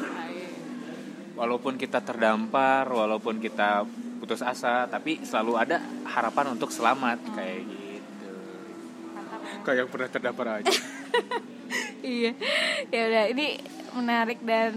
Walaupun 1.39 1.79
kita 1.79 2.03
terdampar, 2.03 2.91
walaupun 2.91 3.39
kita 3.39 3.87
putus 4.19 4.43
asa, 4.43 4.91
tapi 4.91 5.23
selalu 5.23 5.55
ada 5.55 5.79
harapan 6.03 6.59
untuk 6.59 6.75
selamat 6.75 7.23
kayak 7.31 7.63
gitu. 7.63 8.33
Mantap 9.15 9.41
ya. 9.41 9.55
Kayak 9.63 9.79
yang 9.79 9.89
pernah 9.89 10.09
terdampar 10.11 10.47
aja. 10.61 10.75
iya. 12.09 12.33
Ya 12.89 13.01
udah 13.13 13.25
ini 13.29 13.47
menarik 13.93 14.41
dan 14.41 14.73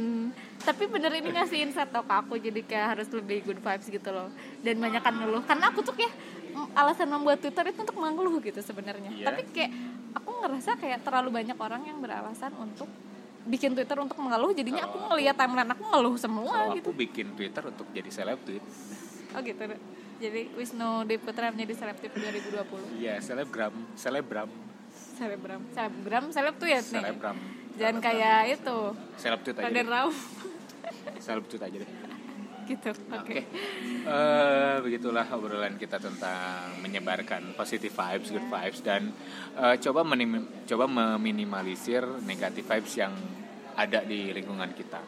tapi 0.62 0.86
bener 0.86 1.10
ini 1.18 1.34
ngasih 1.34 1.58
insight 1.66 1.90
tau 1.90 2.06
ke 2.06 2.14
aku 2.14 2.38
jadi 2.38 2.62
kayak 2.62 2.88
harus 2.98 3.08
lebih 3.10 3.42
good 3.48 3.60
vibes 3.64 3.88
gitu 3.90 4.10
loh. 4.14 4.30
Dan 4.62 4.78
banyak 4.78 5.02
kan 5.02 5.16
ngeluh. 5.18 5.42
Karena 5.42 5.74
aku 5.74 5.82
tuh 5.82 5.96
mm, 5.98 6.78
alasan 6.78 7.10
membuat 7.10 7.42
Twitter 7.42 7.66
itu 7.74 7.82
untuk 7.82 7.98
mengeluh 7.98 8.38
gitu 8.44 8.62
sebenarnya. 8.62 9.10
Iya. 9.10 9.26
tapi 9.32 9.42
kayak 9.50 9.72
aku 10.14 10.30
ngerasa 10.44 10.78
kayak 10.78 11.00
terlalu 11.02 11.30
banyak 11.32 11.58
orang 11.58 11.82
yang 11.88 11.98
beralasan 12.04 12.52
untuk 12.60 12.86
bikin 13.48 13.74
Twitter 13.74 13.98
untuk 13.98 14.18
mengeluh. 14.22 14.54
Jadinya 14.54 14.86
aku 14.86 14.98
ngeliat 15.02 15.34
timeline 15.34 15.72
aku 15.74 15.84
ngeluh 15.88 16.16
semua 16.20 16.52
Kalau 16.54 16.76
gitu. 16.78 16.90
aku 16.94 16.94
bikin 16.94 17.28
Twitter 17.34 17.64
untuk 17.66 17.88
jadi 17.90 18.10
seleb 18.14 18.40
tweet. 18.46 18.62
oh 19.34 19.40
gitu. 19.42 19.64
Jadi 20.22 20.42
Wisnu 20.54 21.10
Dewi 21.10 21.18
Putra 21.18 21.50
menjadi 21.50 21.74
seleb 21.74 21.98
Twitter 21.98 22.22
2020 22.22 23.02
Iya, 23.02 23.18
selebgram, 23.18 23.74
selebgram, 23.98 24.50
selebgram 25.22 25.62
selebgram 25.70 26.24
seleb 26.28 26.56
tuh 26.58 26.66
ya 26.66 26.82
nih 26.82 26.98
selebgram. 26.98 27.38
jangan 27.72 27.98
kayak 28.00 28.40
itu 28.52 28.78
Seleb 29.16 29.40
tweet 29.42 29.56
aja. 29.56 29.66
Raden 29.68 29.88
Seleb 31.24 31.46
tweet 31.46 31.62
aja 31.62 31.78
deh. 31.78 31.92
gitu 32.64 32.90
oke 32.90 33.14
Oke. 33.18 33.40
Eh, 34.02 34.76
begitulah 34.80 35.28
obrolan 35.30 35.76
kita 35.76 35.98
tentang 35.98 36.72
menyebarkan 36.80 37.54
positive 37.54 37.92
vibes, 37.92 38.30
good 38.30 38.44
vibes 38.44 38.80
dan 38.80 39.12
eh, 39.54 39.76
coba 39.78 40.02
menim- 40.04 40.50
coba 40.64 40.86
meminimalisir 40.86 42.02
negatif 42.22 42.64
vibes 42.64 42.94
yang 42.96 43.14
ada 43.74 44.02
di 44.02 44.32
lingkungan 44.32 44.72
kita. 44.72 45.02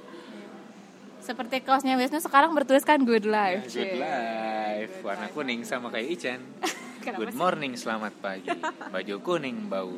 seperti 1.19 1.61
kaosnya 1.61 1.95
Wisnu 1.95 2.19
sekarang 2.19 2.51
bertuliskan 2.51 3.01
good 3.01 3.23
life 3.23 3.63
Good 3.65 3.71
Cie. 3.71 3.95
life, 3.95 4.99
warna 5.01 5.27
kuning 5.29 5.63
sama 5.63 5.87
kayak 5.87 6.07
Ichen. 6.11 6.41
Kenapa 7.03 7.19
Good 7.19 7.31
sih? 7.31 7.37
morning, 7.37 7.73
selamat 7.75 8.13
pagi. 8.17 8.49
Baju 8.89 9.15
kuning, 9.19 9.67
bau 9.67 9.91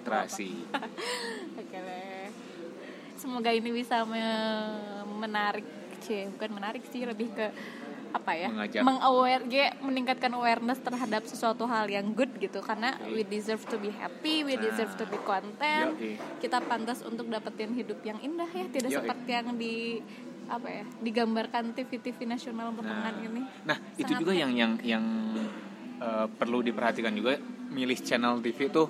terasi. 0.00 0.64
Oke 1.54 1.76
deh. 1.76 2.26
Semoga 3.14 3.52
ini 3.52 3.68
bisa 3.70 4.00
me- 4.02 4.80
menarik, 5.18 5.66
cie, 6.00 6.32
bukan 6.32 6.50
menarik 6.50 6.80
sih, 6.88 7.04
lebih 7.04 7.28
ke 7.30 7.52
apa 8.10 8.32
ya? 8.32 8.48
Mengajak. 8.48 8.80
Mengaware, 8.80 9.44
ge- 9.46 9.76
meningkatkan 9.78 10.32
awareness 10.32 10.80
terhadap 10.80 11.22
sesuatu 11.24 11.62
hal 11.64 11.86
yang 11.86 12.10
good 12.10 12.32
gitu 12.34 12.58
karena 12.58 12.96
we 13.06 13.20
deserve 13.22 13.60
to 13.62 13.76
be 13.76 13.92
happy, 13.92 14.40
we 14.40 14.56
Nah. 14.56 14.64
deserve 14.64 14.96
to 14.96 15.04
be 15.04 15.20
content. 15.20 15.92
Yoi. 15.94 16.16
Kita 16.40 16.58
pantas 16.60 17.04
untuk 17.04 17.28
dapetin 17.28 17.70
hidup 17.70 18.00
yang 18.00 18.16
indah 18.18 18.48
ya, 18.48 18.64
tidak 18.66 18.90
Yoi. 18.90 18.98
seperti 18.98 19.30
yang 19.30 19.48
di 19.54 20.00
apa 20.48 20.66
ya, 20.66 20.84
digambarkan 20.98 21.70
TV-TV 21.70 22.26
nasional 22.26 22.72
belakangan 22.72 23.20
ini. 23.20 23.44
Nah, 23.62 23.78
itu 23.94 24.08
Sangat- 24.08 24.18
juga 24.18 24.32
yang 24.32 24.50
yang 24.50 24.72
yang 24.82 25.04
eh, 26.00 26.26
perlu 26.26 26.64
diperhatikan 26.64 27.12
juga 27.12 27.36
milih 27.70 27.98
channel 28.00 28.40
TV 28.40 28.72
tuh. 28.72 28.88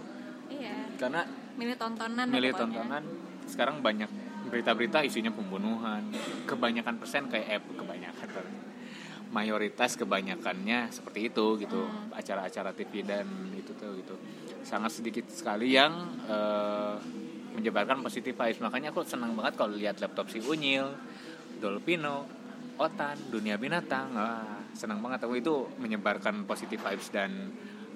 Iya, 0.49 0.97
karena 0.97 1.27
milih 1.59 1.77
tontonan 1.77 2.27
ya 2.31 2.33
milih 2.33 2.53
pokoknya. 2.55 2.63
tontonan. 2.65 3.03
Sekarang 3.45 3.77
banyak 3.83 4.11
berita-berita 4.49 5.05
isinya 5.05 5.35
pembunuhan. 5.35 6.09
Kebanyakan 6.49 6.97
persen 6.97 7.29
kayak 7.29 7.47
eh 7.47 7.61
kebanyakan 7.61 8.29
mayoritas 9.31 9.95
kebanyakannya 9.95 10.91
seperti 10.91 11.31
itu 11.31 11.47
gitu. 11.63 11.87
Hmm. 11.87 12.11
acara-acara 12.11 12.75
TV 12.75 13.07
dan 13.07 13.27
itu 13.55 13.71
tuh 13.79 13.95
gitu. 13.99 14.15
Sangat 14.67 14.91
sedikit 14.95 15.27
sekali 15.31 15.75
yang 15.75 15.93
eh, 16.27 16.97
menyebarkan 17.55 18.03
positif 18.03 18.35
vibes. 18.35 18.63
Makanya 18.63 18.91
aku 18.95 19.07
senang 19.07 19.35
banget 19.35 19.55
kalau 19.59 19.75
lihat 19.75 19.99
laptop 20.03 20.31
si 20.31 20.43
Unyil 20.43 20.91
Dolpino 21.63 22.27
Otan 22.81 23.19
dunia 23.29 23.61
binatang. 23.61 24.09
Wah 24.17 24.60
senang 24.73 25.01
banget 25.01 25.25
aku 25.25 25.35
itu 25.37 25.55
menyebarkan 25.77 26.45
positif 26.45 26.81
vibes 26.81 27.11
dan 27.11 27.53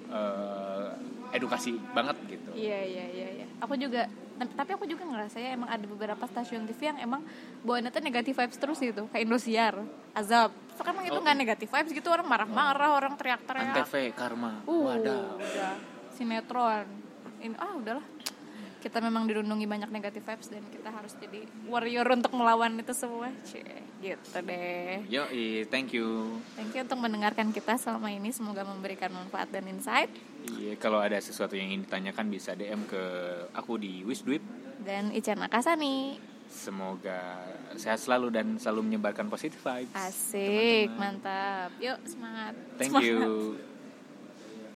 eh, 0.09 0.89
edukasi 1.33 1.75
banget 1.91 2.15
gitu 2.29 2.51
Iya 2.55 2.79
iya 2.85 3.05
iya 3.11 3.27
iya. 3.41 3.45
Aku 3.59 3.75
juga 3.75 4.07
tapi 4.35 4.75
aku 4.75 4.83
juga 4.83 5.07
ngerasa 5.07 5.39
ya 5.39 5.55
emang 5.55 5.71
ada 5.71 5.85
beberapa 5.87 6.19
stasiun 6.27 6.67
TV 6.67 6.91
yang 6.91 6.99
emang 6.99 7.23
bawaannya 7.63 7.87
tuh 7.87 8.03
negatif 8.03 8.35
vibes 8.35 8.59
terus 8.59 8.79
gitu 8.79 9.07
kayak 9.07 9.23
Indosiar, 9.23 9.75
Azab. 10.11 10.51
Sekarang 10.75 11.07
itu 11.07 11.15
Oh. 11.15 11.23
nggak 11.23 11.37
negatif 11.39 11.67
vibes 11.71 11.91
gitu 11.91 12.07
orang 12.11 12.27
marah-marah, 12.27 12.99
orang 12.99 13.15
teriak-teriak. 13.15 13.79
Antv 13.79 13.95
Karma 14.11 14.59
Uh, 14.67 14.91
wadah 14.91 15.39
udah 15.39 15.71
sinetron. 16.11 16.87
Ini 17.39 17.55
ah 17.55 17.73
udahlah. 17.75 18.05
Kita 18.85 19.01
memang 19.01 19.25
dirundungi 19.25 19.65
banyak 19.65 19.89
negatif 19.89 20.21
vibes 20.21 20.53
dan 20.53 20.61
kita 20.69 20.93
harus 20.93 21.17
jadi 21.17 21.41
warrior 21.65 22.05
untuk 22.05 22.37
melawan 22.37 22.77
itu 22.77 22.93
semua. 22.93 23.33
Cie, 23.41 23.65
gitu 23.97 24.37
deh. 24.45 25.01
Yo, 25.09 25.25
thank 25.73 25.89
you. 25.89 26.37
Thank 26.53 26.77
you 26.77 26.85
untuk 26.85 27.01
mendengarkan 27.01 27.49
kita 27.49 27.81
selama 27.81 28.13
ini. 28.13 28.29
Semoga 28.29 28.61
memberikan 28.61 29.09
manfaat 29.09 29.49
dan 29.49 29.65
insight. 29.65 30.13
Iya, 30.53 30.77
kalau 30.77 31.01
ada 31.01 31.17
sesuatu 31.17 31.57
yang 31.57 31.73
ingin 31.73 31.89
ditanyakan 31.89 32.29
bisa 32.29 32.53
DM 32.53 32.85
ke 32.85 33.03
aku 33.57 33.81
di 33.81 34.05
Wisdwip. 34.05 34.45
Dan 34.85 35.09
Ican 35.17 35.41
Akasani. 35.41 36.21
Semoga 36.45 37.41
sehat 37.73 37.97
selalu 37.97 38.37
dan 38.37 38.61
selalu 38.61 38.93
menyebarkan 38.93 39.33
positive 39.33 39.65
vibes. 39.65 39.97
Asik, 39.97 40.93
mantap. 40.93 41.73
Yuk 41.81 41.97
semangat. 42.05 42.53
Thank 42.77 42.93
Semangat. 42.93 43.09
you. 43.09 43.57